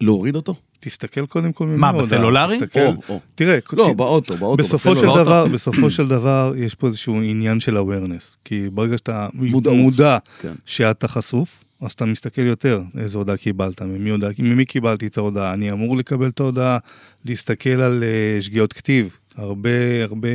[0.00, 0.54] להוריד אותו?
[0.80, 1.78] תסתכל קודם כל ממנו.
[1.78, 2.58] מה, בסלולרי?
[2.58, 2.80] תסתכל.
[2.80, 3.20] או, או.
[3.34, 4.62] תראה, לא, ת- באוטו, באוטו.
[4.62, 5.02] בסופו של.
[5.06, 8.36] דבר, בסופו של דבר, יש פה איזשהו עניין של awareness.
[8.44, 9.28] כי ברגע שאתה.
[9.34, 10.52] מודע כן.
[10.66, 15.54] שאתה חשוף, אז אתה מסתכל יותר איזה הודעה קיבלת, ממי, הודעה, ממי קיבלתי את ההודעה,
[15.54, 16.78] אני אמור לקבל את ההודעה,
[17.24, 19.16] להסתכל על אה, שגיאות כתיב.
[19.36, 20.28] הרבה, הרבה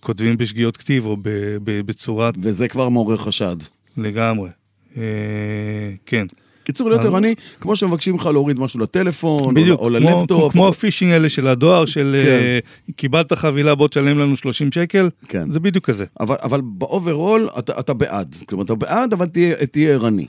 [0.00, 1.28] כותבים בשגיאות כתיב או ב,
[1.64, 3.56] ב, בצורת וזה כבר מעורר חשד.
[3.96, 4.50] לגמרי.
[4.96, 5.02] אה,
[6.06, 6.26] כן.
[6.64, 10.52] קיצור, להיות ערני, כמו שמבקשים לך להוריד משהו לטלפון, בדיוק, או, או כמו, ללפטופ.
[10.52, 12.58] כמו הפישינג האלה של הדואר, של אה,
[12.96, 15.50] קיבלת חבילה, בוא תשלם לנו 30 שקל, כן.
[15.50, 16.04] זה בדיוק כזה.
[16.20, 18.36] אבל, אבל ב overall אתה, אתה בעד.
[18.46, 19.26] כלומר, אתה בעד, אבל
[19.70, 20.26] תהיה ערני.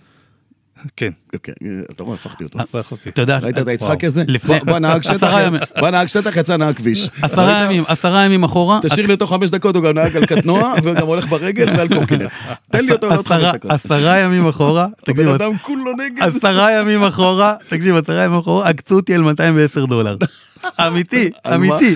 [0.97, 1.53] כן, אוקיי,
[1.91, 2.59] אתה רואה, הפכתי אותו.
[2.59, 3.09] הפך אותי.
[3.09, 3.97] אתה יודע, ראית את היצחק וואו.
[4.03, 4.23] הזה?
[4.47, 5.33] בא- בא נהג שטח.
[5.81, 7.09] בא נהג שטח, יצא נהג כביש.
[7.21, 7.63] עשרה?
[7.65, 11.07] ימים, עשרה ימים אחורה, תשאיר לי אותו חמש דקות, הוא גם נהג על קטנוע, וגם
[11.07, 12.31] הולך ברגל ועל קורקינט.
[12.71, 13.71] תן לי אותו לעוד חמש דקות.
[13.71, 16.23] עשרה ימים אחורה, הבן תקשיב, אדם כולו נגד.
[16.37, 20.17] עשרה ימים אחורה, תקשיב, עשרה ימים אחורה, עקצו אותי על 210 דולר.
[20.87, 21.29] אמיתי?
[21.55, 21.95] אמיתי.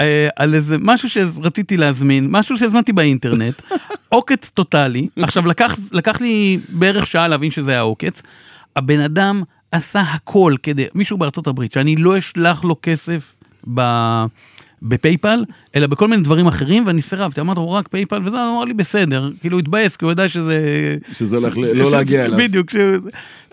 [0.00, 3.62] אה, על איזה משהו שרציתי להזמין, משהו שהזמנתי באינטרנט,
[4.08, 5.08] עוקץ טוטאלי.
[5.16, 8.22] עכשיו, לקח, לקח לי בערך שעה להבין שזה היה עוקץ.
[8.76, 13.34] הבן אדם עשה הכל כדי, מישהו בארצות הברית, שאני לא אשלח לו כסף
[13.74, 13.80] ב...
[14.82, 15.44] בפייפל,
[15.76, 19.30] אלא בכל מיני דברים אחרים, ואני סירבתי, אמרתי לו רק פייפל, וזה אמר לי בסדר,
[19.40, 20.58] כאילו התבאס, כי הוא ידע שזה...
[21.12, 22.38] שזה הולך לא להגיע אליו.
[22.38, 22.70] בדיוק.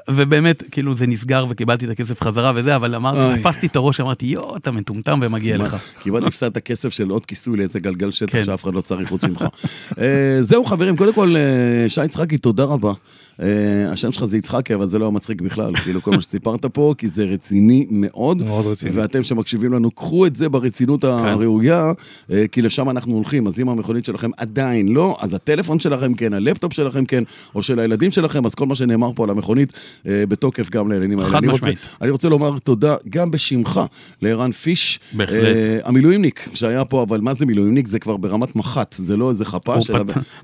[0.09, 2.95] ובאמת, כאילו זה נסגר וקיבלתי את הכסף חזרה וזה, אבל.
[2.95, 5.77] אמרתי, תפסתי את הראש, אמרתי, יואו, אתה מטומטם ומגיע לך.
[6.01, 8.43] כמעט הפסדת כסף של עוד כיסוי לאיזה גלגל שטח כן.
[8.43, 9.45] שאף אחד לא צריך חוץ ממך.
[10.01, 12.93] אה, זהו חברים, קודם כל, אה, שי יצחקי, תודה רבה.
[13.41, 16.93] אה, השם שלך זה יצחקי, אבל זה לא המצחיק בכלל, כאילו כל מה שסיפרת פה,
[16.97, 18.47] כי זה רציני מאוד.
[18.47, 18.91] מאוד רציני.
[18.95, 21.91] ואתם שמקשיבים לנו, קחו את זה ברצינות הראויה,
[22.31, 23.47] אה, כי לשם אנחנו הולכים.
[23.47, 27.23] אז אם המכונית שלכם עדיין לא, אז הטלפון שלכם כן, הלפטופ שלכם כן,
[27.55, 29.73] או של הילדים שלכם, אז כל מה שנאמר פה על המכונית,
[30.07, 31.31] אה, בתוקף גם לעניינים האלה.
[31.31, 31.77] חד משמעית.
[32.01, 33.81] אני רוצה לומר תודה גם בשמך
[34.21, 34.99] לערן פיש.
[35.13, 35.55] בהחלט.
[35.83, 37.87] המילואימניק שהיה פה, אבל מה זה מילואימניק?
[37.87, 39.89] זה כבר ברמת מח"ט, זה לא איזה חפ"ש.
[39.89, 39.97] הוא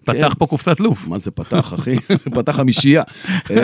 [0.04, 0.30] פתח כן.
[0.38, 1.08] פה קופסת לוף.
[1.08, 1.96] מה זה פתח, אחי?
[2.38, 3.03] פתח חמישייה.
[3.51, 3.55] אה,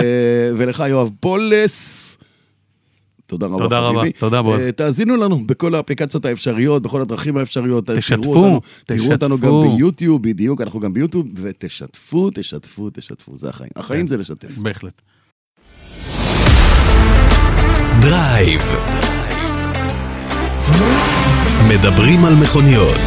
[0.57, 2.17] ולך, יואב פולס.
[3.25, 4.01] תודה רבה, תודה רבה.
[4.19, 4.61] תודה, בועז.
[4.61, 7.85] אה, תאזינו לנו בכל האפליקציות האפשריות, בכל הדרכים האפשריות.
[7.85, 9.75] תראו תשתפו, אותנו- תראו אותנו גם תשתפו.
[9.77, 13.69] ביוטיוב, בדיוק, אנחנו גם ביוטיוב, ותשתפו, תשתפו, תשתפו, זה החיים.
[13.75, 14.57] החיים זה לשתף.
[14.57, 15.01] בהחלט.
[18.01, 18.61] דרייב.
[21.69, 22.97] מדברים על מכוניות.